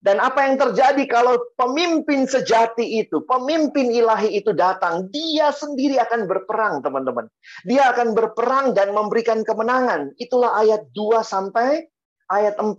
Dan 0.00 0.16
apa 0.16 0.48
yang 0.48 0.56
terjadi 0.56 1.04
kalau 1.04 1.36
pemimpin 1.60 2.24
sejati 2.24 3.04
itu, 3.04 3.20
pemimpin 3.28 3.92
ilahi 3.92 4.32
itu 4.32 4.56
datang, 4.56 5.12
dia 5.12 5.52
sendiri 5.52 6.00
akan 6.00 6.24
berperang, 6.24 6.80
teman-teman. 6.80 7.28
Dia 7.68 7.92
akan 7.92 8.16
berperang 8.16 8.72
dan 8.72 8.96
memberikan 8.96 9.44
kemenangan. 9.44 10.16
Itulah 10.16 10.56
ayat 10.56 10.88
2 10.96 11.20
sampai 11.20 11.84
ayat 12.32 12.56
4. 12.56 12.72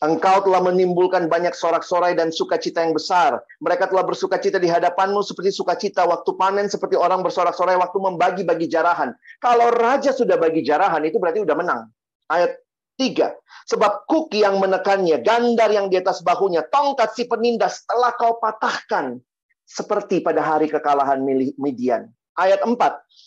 Engkau 0.00 0.40
telah 0.48 0.64
menimbulkan 0.64 1.28
banyak 1.28 1.52
sorak-sorai 1.52 2.16
dan 2.16 2.32
sukacita 2.32 2.80
yang 2.80 2.96
besar. 2.96 3.36
Mereka 3.60 3.92
telah 3.92 4.00
bersukacita 4.00 4.56
di 4.56 4.64
hadapanmu 4.64 5.20
seperti 5.20 5.52
sukacita 5.52 6.08
waktu 6.08 6.32
panen, 6.40 6.72
seperti 6.72 6.96
orang 6.96 7.20
bersorak-sorai 7.20 7.76
waktu 7.76 8.00
membagi-bagi 8.00 8.64
jarahan. 8.64 9.12
Kalau 9.44 9.68
raja 9.68 10.16
sudah 10.16 10.40
bagi 10.40 10.64
jarahan, 10.64 11.04
itu 11.04 11.20
berarti 11.20 11.44
udah 11.44 11.52
menang. 11.52 11.92
Ayat 12.32 12.56
3. 12.96 13.28
Sebab 13.68 14.08
kuk 14.08 14.32
yang 14.32 14.56
menekannya, 14.56 15.20
gandar 15.20 15.68
yang 15.68 15.92
di 15.92 16.00
atas 16.00 16.24
bahunya, 16.24 16.64
tongkat 16.72 17.12
si 17.12 17.28
penindas 17.28 17.84
telah 17.84 18.16
kau 18.16 18.40
patahkan. 18.40 19.20
Seperti 19.68 20.24
pada 20.24 20.40
hari 20.40 20.66
kekalahan 20.66 21.20
Midian. 21.60 22.08
Ayat 22.40 22.64
4. 22.64 22.72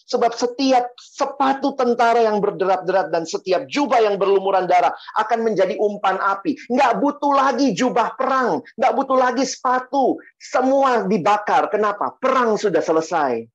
Sebab 0.10 0.34
setiap 0.34 0.90
sepatu 0.98 1.78
tentara 1.78 2.26
yang 2.26 2.42
berderat-derat 2.42 3.14
dan 3.14 3.24
setiap 3.24 3.70
jubah 3.70 4.02
yang 4.02 4.18
berlumuran 4.18 4.66
darah 4.66 4.92
akan 5.22 5.46
menjadi 5.46 5.78
umpan 5.78 6.18
api. 6.18 6.58
Nggak 6.68 6.98
butuh 7.00 7.34
lagi 7.38 7.78
jubah 7.78 8.18
perang. 8.18 8.66
Nggak 8.76 8.94
butuh 8.98 9.18
lagi 9.22 9.46
sepatu. 9.46 10.18
Semua 10.42 11.06
dibakar. 11.06 11.70
Kenapa? 11.70 12.18
Perang 12.18 12.58
sudah 12.58 12.82
selesai. 12.82 13.46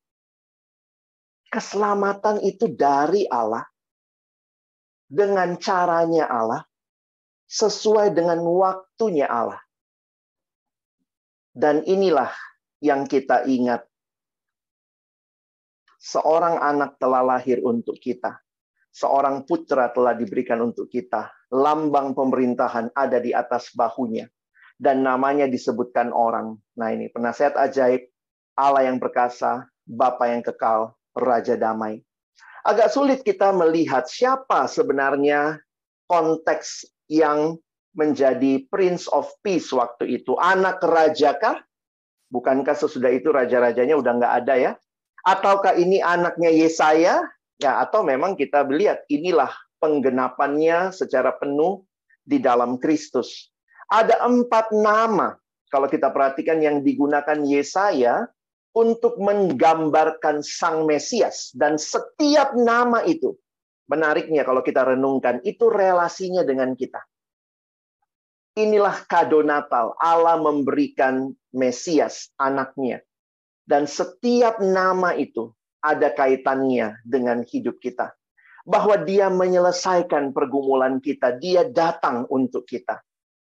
Keselamatan 1.50 2.38
itu 2.46 2.70
dari 2.70 3.26
Allah. 3.26 3.66
Dengan 5.10 5.58
caranya 5.58 6.30
Allah. 6.30 6.62
Sesuai 7.50 8.14
dengan 8.14 8.40
waktunya 8.46 9.28
Allah. 9.28 9.60
Dan 11.52 11.82
inilah 11.82 12.30
yang 12.78 13.08
kita 13.08 13.42
ingat 13.48 13.87
Seorang 15.98 16.62
anak 16.62 17.02
telah 17.02 17.26
lahir 17.26 17.58
untuk 17.66 17.98
kita. 17.98 18.38
Seorang 18.94 19.42
putra 19.44 19.90
telah 19.90 20.14
diberikan 20.14 20.62
untuk 20.62 20.86
kita. 20.86 21.30
Lambang 21.50 22.14
pemerintahan 22.14 22.94
ada 22.94 23.18
di 23.18 23.34
atas 23.34 23.74
bahunya. 23.74 24.30
Dan 24.78 25.02
namanya 25.02 25.50
disebutkan 25.50 26.14
orang. 26.14 26.54
Nah 26.78 26.94
ini 26.94 27.10
penasihat 27.10 27.58
ajaib, 27.58 28.06
Allah 28.54 28.86
yang 28.86 29.02
perkasa, 29.02 29.66
Bapa 29.82 30.30
yang 30.30 30.46
kekal, 30.46 30.94
Raja 31.18 31.58
damai. 31.58 31.98
Agak 32.62 32.94
sulit 32.94 33.26
kita 33.26 33.50
melihat 33.50 34.06
siapa 34.06 34.70
sebenarnya 34.70 35.58
konteks 36.06 36.86
yang 37.10 37.58
menjadi 37.96 38.62
Prince 38.70 39.10
of 39.10 39.26
Peace 39.42 39.74
waktu 39.74 40.22
itu. 40.22 40.38
Anak 40.38 40.78
raja 40.84 41.34
kah? 41.34 41.58
Bukankah 42.30 42.76
sesudah 42.76 43.10
itu 43.10 43.32
raja-rajanya 43.32 43.96
udah 43.98 44.12
nggak 44.20 44.34
ada 44.44 44.54
ya? 44.54 44.72
Ataukah 45.28 45.76
ini 45.76 46.00
anaknya 46.00 46.48
Yesaya? 46.48 47.20
Ya, 47.60 47.84
atau 47.84 48.00
memang 48.00 48.32
kita 48.32 48.64
melihat 48.64 49.04
inilah 49.12 49.52
penggenapannya 49.76 50.88
secara 50.96 51.36
penuh 51.36 51.84
di 52.24 52.40
dalam 52.40 52.80
Kristus. 52.80 53.52
Ada 53.92 54.24
empat 54.24 54.72
nama, 54.72 55.36
kalau 55.68 55.84
kita 55.84 56.08
perhatikan 56.08 56.64
yang 56.64 56.80
digunakan 56.80 57.36
Yesaya 57.44 58.24
untuk 58.72 59.20
menggambarkan 59.20 60.40
Sang 60.40 60.88
Mesias. 60.88 61.52
Dan 61.52 61.76
setiap 61.76 62.56
nama 62.56 63.04
itu, 63.04 63.36
menariknya 63.90 64.48
kalau 64.48 64.64
kita 64.64 64.86
renungkan, 64.86 65.44
itu 65.44 65.68
relasinya 65.68 66.40
dengan 66.44 66.72
kita. 66.72 67.04
Inilah 68.56 69.04
kado 69.06 69.44
Natal, 69.44 69.92
Allah 70.00 70.40
memberikan 70.40 71.32
Mesias, 71.52 72.32
anaknya. 72.40 73.04
Dan 73.68 73.84
setiap 73.84 74.64
nama 74.64 75.12
itu 75.12 75.52
ada 75.84 76.08
kaitannya 76.16 77.04
dengan 77.04 77.44
hidup 77.44 77.76
kita. 77.84 78.16
Bahwa 78.64 78.96
dia 79.04 79.28
menyelesaikan 79.28 80.32
pergumulan 80.32 81.04
kita, 81.04 81.36
dia 81.36 81.68
datang 81.68 82.24
untuk 82.32 82.64
kita. 82.64 83.04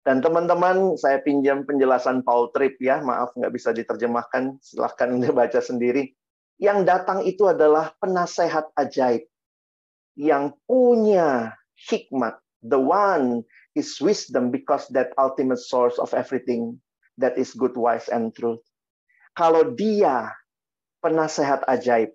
Dan 0.01 0.19
teman-teman, 0.19 0.99
saya 0.99 1.23
pinjam 1.23 1.63
penjelasan 1.63 2.27
Paul 2.27 2.51
Tripp 2.51 2.81
ya, 2.83 2.99
maaf 2.99 3.31
nggak 3.37 3.53
bisa 3.55 3.71
diterjemahkan, 3.71 4.59
silahkan 4.59 5.07
Anda 5.15 5.31
baca 5.31 5.63
sendiri. 5.63 6.11
Yang 6.59 6.79
datang 6.85 7.19
itu 7.23 7.47
adalah 7.47 7.95
penasehat 8.03 8.69
ajaib, 8.75 9.25
yang 10.19 10.53
punya 10.67 11.55
hikmat. 11.87 12.37
The 12.61 12.77
one 12.77 13.41
is 13.73 13.97
wisdom 13.97 14.53
because 14.53 14.85
that 14.93 15.15
ultimate 15.17 15.57
source 15.57 15.97
of 15.97 16.13
everything 16.13 16.77
that 17.17 17.39
is 17.39 17.55
good, 17.57 17.73
wise, 17.73 18.11
and 18.13 18.29
truth. 18.35 18.61
Kalau 19.31 19.71
dia 19.71 20.35
penasehat 20.99 21.63
ajaib, 21.67 22.11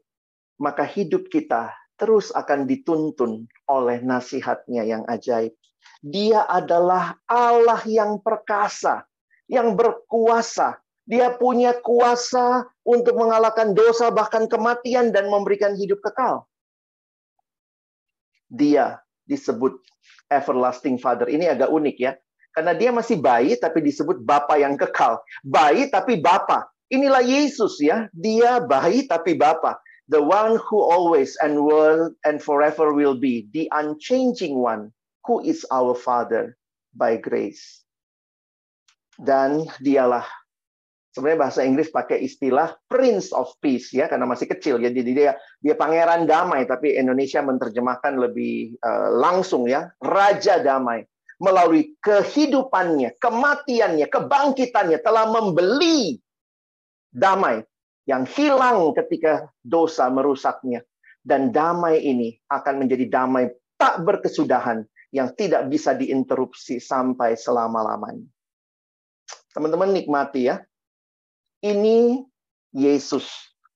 maka 0.60 0.84
hidup 0.84 1.28
kita 1.32 1.72
terus 1.96 2.28
akan 2.32 2.68
dituntun 2.68 3.48
oleh 3.68 4.04
nasihatnya 4.04 4.84
yang 4.84 5.02
ajaib. 5.08 5.56
Dia 6.04 6.44
adalah 6.44 7.16
Allah 7.24 7.80
yang 7.88 8.20
perkasa, 8.20 9.08
yang 9.48 9.74
berkuasa. 9.74 10.76
Dia 11.06 11.32
punya 11.38 11.72
kuasa 11.78 12.66
untuk 12.82 13.14
mengalahkan 13.14 13.72
dosa, 13.72 14.10
bahkan 14.10 14.50
kematian, 14.50 15.14
dan 15.14 15.30
memberikan 15.30 15.78
hidup 15.78 16.02
kekal. 16.02 16.44
Dia 18.50 18.98
disebut 19.22 19.78
everlasting 20.26 20.98
father. 20.98 21.30
Ini 21.30 21.54
agak 21.54 21.70
unik 21.70 21.96
ya. 21.98 22.12
Karena 22.50 22.74
dia 22.74 22.90
masih 22.90 23.22
bayi, 23.22 23.54
tapi 23.54 23.84
disebut 23.86 24.18
Bapa 24.26 24.58
yang 24.58 24.74
kekal. 24.74 25.22
Bayi, 25.46 25.86
tapi 25.92 26.18
Bapa. 26.18 26.66
Inilah 26.86 27.22
Yesus 27.24 27.82
ya, 27.82 28.06
dia 28.14 28.62
bayi 28.62 29.10
tapi 29.10 29.34
Bapa. 29.34 29.78
The 30.06 30.22
one 30.22 30.62
who 30.70 30.78
always 30.78 31.34
and 31.42 31.66
will 31.66 32.14
and 32.22 32.38
forever 32.38 32.94
will 32.94 33.18
be, 33.18 33.50
the 33.50 33.66
unchanging 33.74 34.54
one, 34.54 34.94
who 35.26 35.42
is 35.42 35.66
our 35.74 35.98
Father 35.98 36.54
by 36.94 37.18
grace. 37.18 37.82
Dan 39.18 39.66
dialah 39.82 40.22
sebenarnya 41.10 41.40
bahasa 41.48 41.60
Inggris 41.66 41.90
pakai 41.90 42.22
istilah 42.22 42.76
Prince 42.86 43.34
of 43.34 43.50
Peace 43.58 43.90
ya 43.90 44.06
karena 44.06 44.28
masih 44.28 44.46
kecil. 44.46 44.78
Ya 44.78 44.94
jadi 44.94 45.10
dia 45.10 45.32
dia 45.58 45.74
pangeran 45.74 46.28
damai 46.28 46.68
tapi 46.68 46.94
Indonesia 46.94 47.42
menerjemahkan 47.42 48.14
lebih 48.20 48.78
uh, 48.84 49.10
langsung 49.16 49.66
ya. 49.66 49.90
Raja 49.98 50.62
damai. 50.62 51.02
Melalui 51.36 51.92
kehidupannya 52.00 53.20
kematiannya 53.20 54.06
kebangkitannya 54.08 54.98
telah 55.04 55.28
membeli 55.28 56.16
damai 57.16 57.64
yang 58.04 58.28
hilang 58.28 58.92
ketika 58.92 59.48
dosa 59.64 60.12
merusaknya. 60.12 60.84
Dan 61.26 61.50
damai 61.50 62.06
ini 62.06 62.38
akan 62.46 62.86
menjadi 62.86 63.10
damai 63.10 63.50
tak 63.74 64.06
berkesudahan 64.06 64.86
yang 65.10 65.34
tidak 65.34 65.66
bisa 65.66 65.90
diinterupsi 65.98 66.78
sampai 66.78 67.34
selama-lamanya. 67.34 68.30
Teman-teman 69.50 69.90
nikmati 69.90 70.46
ya. 70.46 70.62
Ini 71.66 72.22
Yesus, 72.70 73.26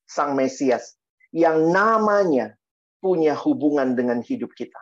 Sang 0.07 0.38
Mesias, 0.38 0.94
yang 1.35 1.74
namanya 1.74 2.55
punya 3.03 3.35
hubungan 3.35 3.98
dengan 3.98 4.22
hidup 4.22 4.55
kita. 4.55 4.79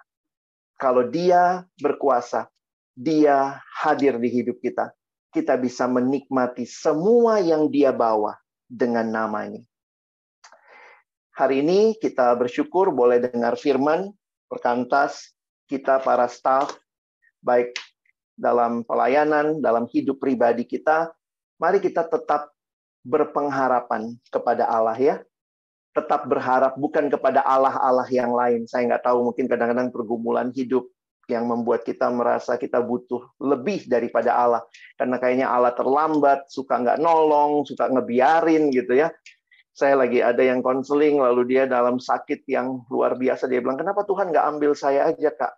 Kalau 0.76 1.08
dia 1.08 1.64
berkuasa, 1.80 2.52
dia 2.92 3.64
hadir 3.80 4.20
di 4.20 4.28
hidup 4.28 4.60
kita. 4.60 4.92
Kita 5.32 5.56
bisa 5.56 5.88
menikmati 5.88 6.68
semua 6.68 7.40
yang 7.40 7.72
dia 7.72 7.96
bawa 7.96 8.36
dengan 8.68 9.08
namanya. 9.08 9.64
Hari 11.34 11.64
ini 11.64 11.96
kita 11.96 12.34
bersyukur 12.36 12.92
boleh 12.92 13.18
dengar 13.24 13.56
firman 13.56 14.12
perkantas 14.46 15.32
kita 15.68 16.00
para 16.04 16.28
staff 16.28 16.76
baik 17.40 17.76
dalam 18.38 18.86
pelayanan, 18.86 19.58
dalam 19.58 19.88
hidup 19.90 20.22
pribadi 20.22 20.62
kita, 20.62 21.10
mari 21.58 21.82
kita 21.82 22.06
tetap 22.06 22.54
berpengharapan 23.02 24.14
kepada 24.30 24.68
Allah 24.68 24.98
ya. 24.98 25.16
Tetap 25.96 26.30
berharap 26.30 26.78
bukan 26.78 27.10
kepada 27.10 27.42
Allah-Allah 27.42 28.06
yang 28.12 28.30
lain. 28.30 28.68
Saya 28.70 28.86
nggak 28.86 29.02
tahu 29.02 29.32
mungkin 29.32 29.50
kadang-kadang 29.50 29.90
pergumulan 29.90 30.54
hidup 30.54 30.86
yang 31.28 31.44
membuat 31.44 31.84
kita 31.84 32.08
merasa 32.08 32.56
kita 32.56 32.80
butuh 32.80 33.36
lebih 33.36 33.84
daripada 33.84 34.32
Allah. 34.32 34.64
Karena 34.96 35.20
kayaknya 35.20 35.52
Allah 35.52 35.76
terlambat, 35.76 36.48
suka 36.48 36.80
nggak 36.80 36.98
nolong, 36.98 37.68
suka 37.68 37.92
ngebiarin 37.92 38.72
gitu 38.72 38.96
ya. 38.96 39.12
Saya 39.76 39.94
lagi 39.94 40.24
ada 40.24 40.40
yang 40.42 40.64
konseling, 40.64 41.20
lalu 41.20 41.54
dia 41.54 41.68
dalam 41.68 42.00
sakit 42.00 42.48
yang 42.48 42.82
luar 42.88 43.14
biasa. 43.14 43.46
Dia 43.46 43.62
bilang, 43.62 43.78
kenapa 43.78 44.02
Tuhan 44.08 44.32
nggak 44.32 44.46
ambil 44.56 44.72
saya 44.74 45.12
aja, 45.12 45.30
Kak? 45.30 45.54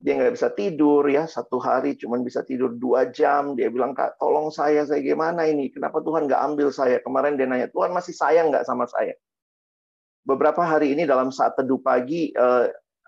Dia 0.00 0.16
nggak 0.16 0.38
bisa 0.38 0.48
tidur 0.54 1.02
ya, 1.10 1.26
satu 1.26 1.58
hari 1.58 1.98
cuma 1.98 2.16
bisa 2.22 2.46
tidur 2.46 2.72
dua 2.72 3.10
jam. 3.10 3.58
Dia 3.58 3.68
bilang, 3.68 3.92
Kak, 3.92 4.22
tolong 4.22 4.54
saya, 4.54 4.86
saya 4.86 5.02
gimana 5.02 5.44
ini? 5.50 5.68
Kenapa 5.68 6.00
Tuhan 6.00 6.30
nggak 6.30 6.42
ambil 6.54 6.70
saya? 6.70 7.02
Kemarin 7.02 7.34
dia 7.34 7.44
nanya, 7.50 7.68
Tuhan 7.68 7.90
masih 7.90 8.14
sayang 8.14 8.54
nggak 8.54 8.64
sama 8.64 8.86
saya? 8.86 9.18
Beberapa 10.22 10.62
hari 10.62 10.94
ini 10.94 11.04
dalam 11.04 11.34
saat 11.34 11.58
teduh 11.58 11.82
pagi, 11.82 12.30
eh, 12.30 12.66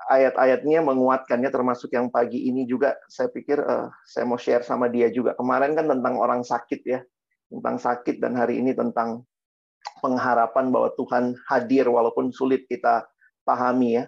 ayat-ayatnya 0.09 0.81
menguatkannya 0.81 1.53
termasuk 1.53 1.93
yang 1.93 2.09
pagi 2.09 2.49
ini 2.49 2.65
juga 2.65 2.97
saya 3.13 3.29
pikir 3.29 3.61
uh, 3.61 3.93
saya 4.09 4.25
mau 4.25 4.41
share 4.41 4.65
sama 4.65 4.89
dia 4.89 5.13
juga 5.13 5.37
kemarin 5.37 5.77
kan 5.77 5.87
tentang 5.87 6.17
orang 6.17 6.41
sakit 6.41 6.81
ya 6.89 7.01
tentang 7.49 7.77
sakit 7.81 8.21
dan 8.21 8.37
hari 8.37 8.61
ini 8.61 8.77
tentang 8.77 9.25
pengharapan 10.01 10.71
bahwa 10.71 10.93
Tuhan 10.95 11.35
hadir 11.49 11.89
walaupun 11.89 12.31
sulit 12.31 12.69
kita 12.69 13.09
pahami 13.43 14.03
ya. 14.03 14.05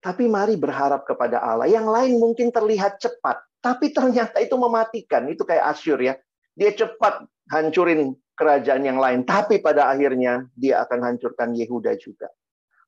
Tapi 0.00 0.28
mari 0.30 0.54
berharap 0.54 1.02
kepada 1.04 1.42
Allah. 1.42 1.66
Yang 1.66 1.86
lain 1.90 2.12
mungkin 2.20 2.48
terlihat 2.54 3.02
cepat, 3.02 3.42
tapi 3.58 3.90
ternyata 3.90 4.38
itu 4.38 4.54
mematikan. 4.54 5.26
Itu 5.26 5.42
kayak 5.42 5.76
Asyur 5.76 5.98
ya. 5.98 6.14
Dia 6.56 6.72
cepat 6.72 7.26
hancurin 7.50 8.14
kerajaan 8.36 8.84
yang 8.86 9.00
lain, 9.00 9.24
tapi 9.26 9.58
pada 9.58 9.90
akhirnya 9.90 10.46
dia 10.54 10.84
akan 10.84 11.12
hancurkan 11.12 11.56
Yehuda 11.56 11.96
juga. 11.98 12.30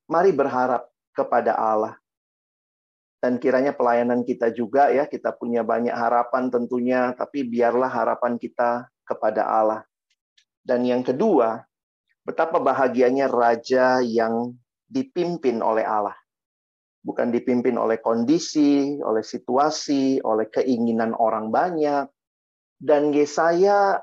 Mari 0.09 0.33
berharap 0.33 0.88
kepada 1.12 1.57
Allah. 1.59 1.99
Dan 3.18 3.42
kiranya 3.42 3.74
pelayanan 3.74 4.22
kita 4.22 4.54
juga 4.54 4.94
ya, 4.94 5.11
kita 5.11 5.35
punya 5.35 5.66
banyak 5.66 5.90
harapan 5.90 6.54
tentunya, 6.54 7.12
tapi 7.18 7.42
biarlah 7.42 7.90
harapan 7.90 8.38
kita 8.38 8.87
kepada 9.02 9.42
Allah. 9.42 9.83
Dan 10.62 10.87
yang 10.87 11.02
kedua, 11.02 11.68
Betapa 12.28 12.61
bahagianya 12.61 13.24
raja 13.24 14.04
yang 14.04 14.52
dipimpin 14.85 15.64
oleh 15.64 15.81
Allah. 15.81 16.12
Bukan 17.00 17.33
dipimpin 17.33 17.81
oleh 17.81 18.04
kondisi, 18.04 19.00
oleh 19.00 19.24
situasi, 19.24 20.20
oleh 20.20 20.52
keinginan 20.52 21.16
orang 21.16 21.48
banyak. 21.48 22.04
Dan 22.76 23.16
Yesaya 23.16 23.96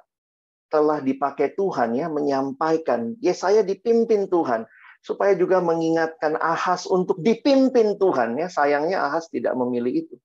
telah 0.73 1.05
dipakai 1.05 1.53
Tuhan 1.53 1.93
ya 1.93 2.09
menyampaikan, 2.09 3.13
Yesaya 3.21 3.61
dipimpin 3.61 4.25
Tuhan 4.25 4.65
supaya 5.05 5.37
juga 5.37 5.61
mengingatkan 5.61 6.33
Ahas 6.41 6.89
untuk 6.89 7.21
dipimpin 7.21 8.01
Tuhan 8.01 8.41
ya. 8.41 8.49
Sayangnya 8.49 9.05
Ahas 9.05 9.29
tidak 9.29 9.53
memilih 9.53 10.01
itu. 10.01 10.15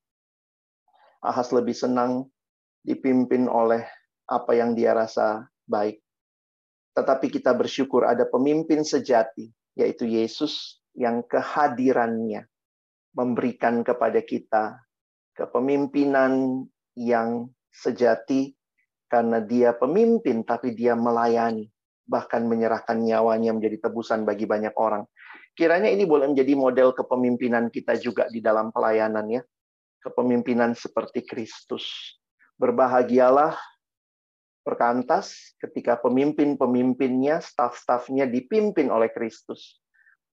Ahas 1.21 1.53
lebih 1.53 1.77
senang 1.77 2.33
dipimpin 2.81 3.45
oleh 3.45 3.85
apa 4.25 4.57
yang 4.57 4.73
dia 4.73 4.97
rasa 4.97 5.45
baik. 5.69 6.01
Tetapi 6.97 7.29
kita 7.29 7.53
bersyukur 7.53 8.09
ada 8.09 8.25
pemimpin 8.25 8.81
sejati, 8.81 9.53
yaitu 9.77 10.09
Yesus 10.09 10.81
yang 10.97 11.21
kehadirannya 11.29 12.49
memberikan 13.13 13.85
kepada 13.85 14.25
kita 14.25 14.81
kepemimpinan 15.37 16.65
yang 16.97 17.53
sejati 17.69 18.57
karena 19.13 19.45
dia 19.45 19.77
pemimpin 19.77 20.43
tapi 20.43 20.75
dia 20.75 20.95
melayani 20.97 21.71
bahkan 22.11 22.43
menyerahkan 22.51 22.99
nyawanya 22.99 23.55
menjadi 23.55 23.87
tebusan 23.87 24.27
bagi 24.27 24.51
banyak 24.51 24.75
orang. 24.75 25.07
Kiranya 25.55 25.87
ini 25.87 26.03
boleh 26.03 26.27
menjadi 26.27 26.59
model 26.59 26.91
kepemimpinan 26.91 27.71
kita 27.71 27.95
juga 27.95 28.27
di 28.27 28.43
dalam 28.43 28.75
pelayanan 28.75 29.31
ya. 29.31 29.43
Kepemimpinan 30.03 30.75
seperti 30.75 31.23
Kristus. 31.23 31.87
Berbahagialah 32.59 33.55
perkantas 34.67 35.55
ketika 35.63 36.03
pemimpin-pemimpinnya, 36.03 37.39
staf-stafnya 37.39 38.27
dipimpin 38.27 38.91
oleh 38.91 39.13
Kristus. 39.15 39.79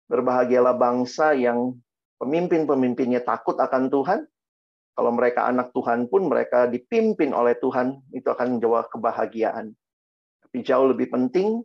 Berbahagialah 0.08 0.78
bangsa 0.78 1.36
yang 1.36 1.76
pemimpin-pemimpinnya 2.22 3.26
takut 3.26 3.58
akan 3.60 3.92
Tuhan. 3.92 4.20
Kalau 4.96 5.12
mereka 5.12 5.44
anak 5.44 5.76
Tuhan 5.76 6.08
pun 6.08 6.32
mereka 6.32 6.72
dipimpin 6.72 7.36
oleh 7.36 7.60
Tuhan, 7.60 8.00
itu 8.16 8.32
akan 8.32 8.58
menjawab 8.58 8.88
kebahagiaan. 8.88 9.76
Tapi 10.56 10.72
jauh 10.72 10.88
lebih 10.88 11.12
penting, 11.12 11.60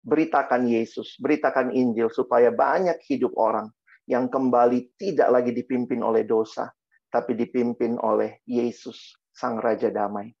beritakan 0.00 0.64
Yesus, 0.64 1.20
beritakan 1.20 1.76
Injil 1.76 2.08
supaya 2.08 2.48
banyak 2.48 2.96
hidup 3.04 3.36
orang 3.36 3.68
yang 4.08 4.32
kembali 4.32 4.96
tidak 4.96 5.28
lagi 5.28 5.52
dipimpin 5.52 6.00
oleh 6.00 6.24
dosa, 6.24 6.72
tapi 7.12 7.36
dipimpin 7.36 8.00
oleh 8.00 8.40
Yesus, 8.48 9.12
Sang 9.28 9.60
Raja 9.60 9.92
Damai. 9.92 10.32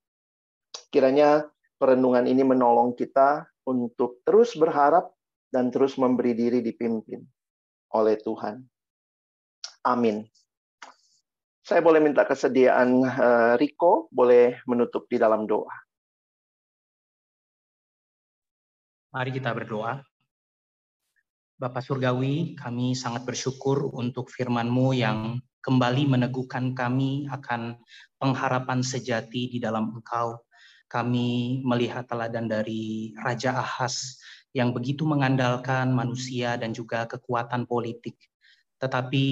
Kiranya 0.88 1.44
perenungan 1.76 2.24
ini 2.24 2.40
menolong 2.40 2.96
kita 2.96 3.44
untuk 3.68 4.24
terus 4.24 4.56
berharap 4.56 5.12
dan 5.52 5.68
terus 5.68 6.00
memberi 6.00 6.32
diri 6.32 6.64
dipimpin 6.64 7.20
oleh 7.92 8.16
Tuhan. 8.16 8.64
Amin. 9.84 10.24
Saya 11.68 11.84
boleh 11.84 12.00
minta 12.00 12.24
kesediaan 12.24 13.04
uh, 13.04 13.60
Riko, 13.60 14.08
boleh 14.08 14.56
menutup 14.64 15.04
di 15.12 15.20
dalam 15.20 15.44
doa. 15.44 15.87
Mari 19.08 19.30
kita 19.32 19.56
berdoa. 19.56 20.04
Bapak 21.58 21.80
Surgawi, 21.80 22.54
kami 22.54 22.92
sangat 22.92 23.24
bersyukur 23.24 23.88
untuk 23.96 24.28
firman-Mu 24.28 24.94
yang 24.94 25.40
kembali 25.64 26.06
meneguhkan 26.06 26.76
kami 26.76 27.24
akan 27.32 27.80
pengharapan 28.20 28.84
sejati 28.84 29.48
di 29.50 29.58
dalam 29.58 29.90
Engkau 29.96 30.44
kami 30.88 31.60
melihat 31.62 32.08
teladan 32.08 32.48
dari 32.48 33.12
Raja 33.20 33.60
Ahas 33.60 34.16
yang 34.56 34.72
begitu 34.72 35.04
mengandalkan 35.04 35.92
manusia 35.92 36.56
dan 36.56 36.72
juga 36.72 37.04
kekuatan 37.04 37.68
politik. 37.68 38.16
Tetapi 38.80 39.26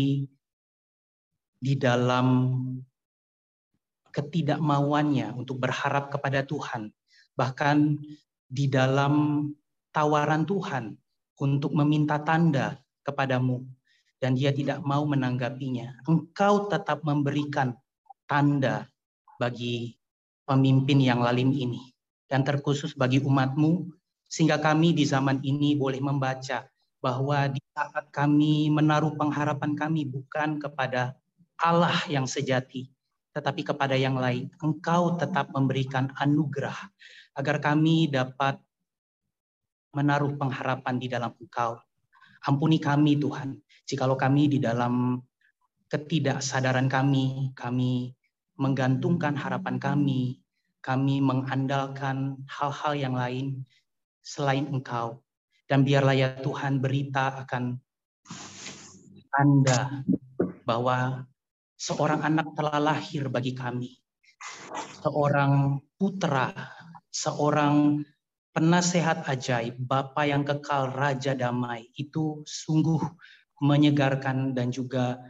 di 1.56 1.74
dalam 1.80 2.26
ketidakmauannya 4.12 5.32
untuk 5.32 5.56
berharap 5.56 6.12
kepada 6.12 6.44
Tuhan, 6.44 6.92
bahkan 7.32 7.96
di 8.46 8.68
dalam 8.68 9.44
tawaran 9.96 10.44
Tuhan 10.44 10.92
untuk 11.40 11.72
meminta 11.72 12.20
tanda 12.20 12.76
kepadamu, 13.00 13.64
dan 14.20 14.36
dia 14.36 14.52
tidak 14.52 14.84
mau 14.84 15.08
menanggapinya. 15.08 16.04
Engkau 16.04 16.68
tetap 16.68 17.00
memberikan 17.00 17.72
tanda 18.28 18.84
bagi 19.40 19.96
pemimpin 20.44 21.00
yang 21.00 21.24
lalim 21.24 21.56
ini. 21.56 21.80
Dan 22.26 22.42
terkhusus 22.42 22.92
bagi 22.98 23.22
umatmu, 23.22 23.86
sehingga 24.26 24.58
kami 24.58 24.90
di 24.90 25.06
zaman 25.06 25.38
ini 25.46 25.78
boleh 25.78 26.02
membaca 26.02 26.66
bahwa 26.98 27.46
di 27.46 27.62
saat 27.70 28.10
kami 28.10 28.66
menaruh 28.66 29.14
pengharapan 29.14 29.78
kami 29.78 30.02
bukan 30.10 30.58
kepada 30.58 31.14
Allah 31.62 31.94
yang 32.10 32.26
sejati, 32.26 32.90
tetapi 33.30 33.62
kepada 33.62 33.94
yang 33.94 34.18
lain. 34.18 34.50
Engkau 34.58 35.14
tetap 35.14 35.54
memberikan 35.54 36.10
anugerah 36.18 36.74
agar 37.38 37.62
kami 37.62 38.10
dapat 38.10 38.58
menaruh 39.96 40.36
pengharapan 40.36 41.00
di 41.00 41.08
dalam 41.08 41.32
Engkau. 41.40 41.80
Ampuni 42.44 42.76
kami 42.76 43.16
Tuhan, 43.16 43.56
jikalau 43.88 44.20
kami 44.20 44.52
di 44.52 44.60
dalam 44.60 45.24
ketidaksadaran 45.88 46.92
kami, 46.92 47.56
kami 47.56 48.12
menggantungkan 48.60 49.32
harapan 49.40 49.80
kami, 49.80 50.44
kami 50.84 51.24
mengandalkan 51.24 52.44
hal-hal 52.44 52.92
yang 52.92 53.16
lain 53.16 53.64
selain 54.20 54.68
Engkau. 54.68 55.24
Dan 55.66 55.82
biarlah 55.82 56.14
ya 56.14 56.28
Tuhan 56.44 56.78
berita 56.78 57.42
akan 57.42 57.74
Anda 59.34 60.06
bahwa 60.62 61.26
seorang 61.74 62.22
anak 62.22 62.54
telah 62.54 62.78
lahir 62.78 63.26
bagi 63.26 63.56
kami. 63.56 63.98
Seorang 65.02 65.82
putra, 65.98 66.54
seorang 67.10 68.02
penasehat 68.56 69.28
ajaib, 69.28 69.76
Bapa 69.76 70.24
yang 70.24 70.40
kekal, 70.40 70.88
Raja 70.88 71.36
damai, 71.36 71.92
itu 72.00 72.40
sungguh 72.48 73.04
menyegarkan 73.60 74.56
dan 74.56 74.72
juga 74.72 75.20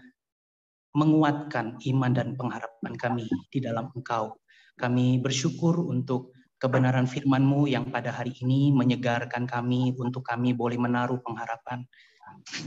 menguatkan 0.94 1.82
iman 1.90 2.12
dan 2.14 2.38
pengharapan 2.38 2.94
kami 2.94 3.26
di 3.50 3.58
dalam 3.58 3.90
Engkau. 3.98 4.38
Kami 4.78 5.18
bersyukur 5.18 5.74
untuk 5.90 6.38
kebenaran 6.62 7.10
firman-Mu 7.10 7.66
yang 7.66 7.90
pada 7.90 8.14
hari 8.14 8.30
ini 8.46 8.70
menyegarkan 8.70 9.44
kami 9.44 9.90
untuk 9.98 10.22
kami 10.22 10.54
boleh 10.54 10.78
menaruh 10.78 11.18
pengharapan 11.18 11.82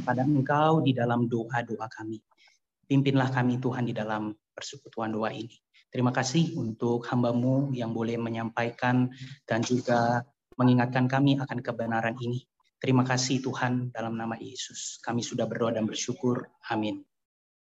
pada 0.04 0.28
Engkau 0.28 0.84
di 0.84 0.92
dalam 0.92 1.32
doa-doa 1.32 1.88
kami. 1.88 2.20
Pimpinlah 2.84 3.32
kami 3.32 3.64
Tuhan 3.64 3.88
di 3.88 3.96
dalam 3.96 4.36
persekutuan 4.52 5.16
doa 5.16 5.32
ini. 5.32 5.56
Terima 5.88 6.12
kasih 6.12 6.54
untuk 6.60 7.08
hambamu 7.08 7.72
yang 7.72 7.96
boleh 7.96 8.20
menyampaikan 8.20 9.10
dan 9.48 9.64
juga 9.66 10.22
mengingatkan 10.60 11.08
kami 11.08 11.40
akan 11.40 11.64
kebenaran 11.64 12.20
ini. 12.20 12.44
Terima 12.80 13.08
kasih 13.08 13.40
Tuhan 13.40 13.96
dalam 13.96 14.16
nama 14.20 14.36
Yesus. 14.36 15.00
Kami 15.00 15.24
sudah 15.24 15.48
berdoa 15.48 15.76
dan 15.76 15.88
bersyukur. 15.88 16.48
Amin. 16.68 17.09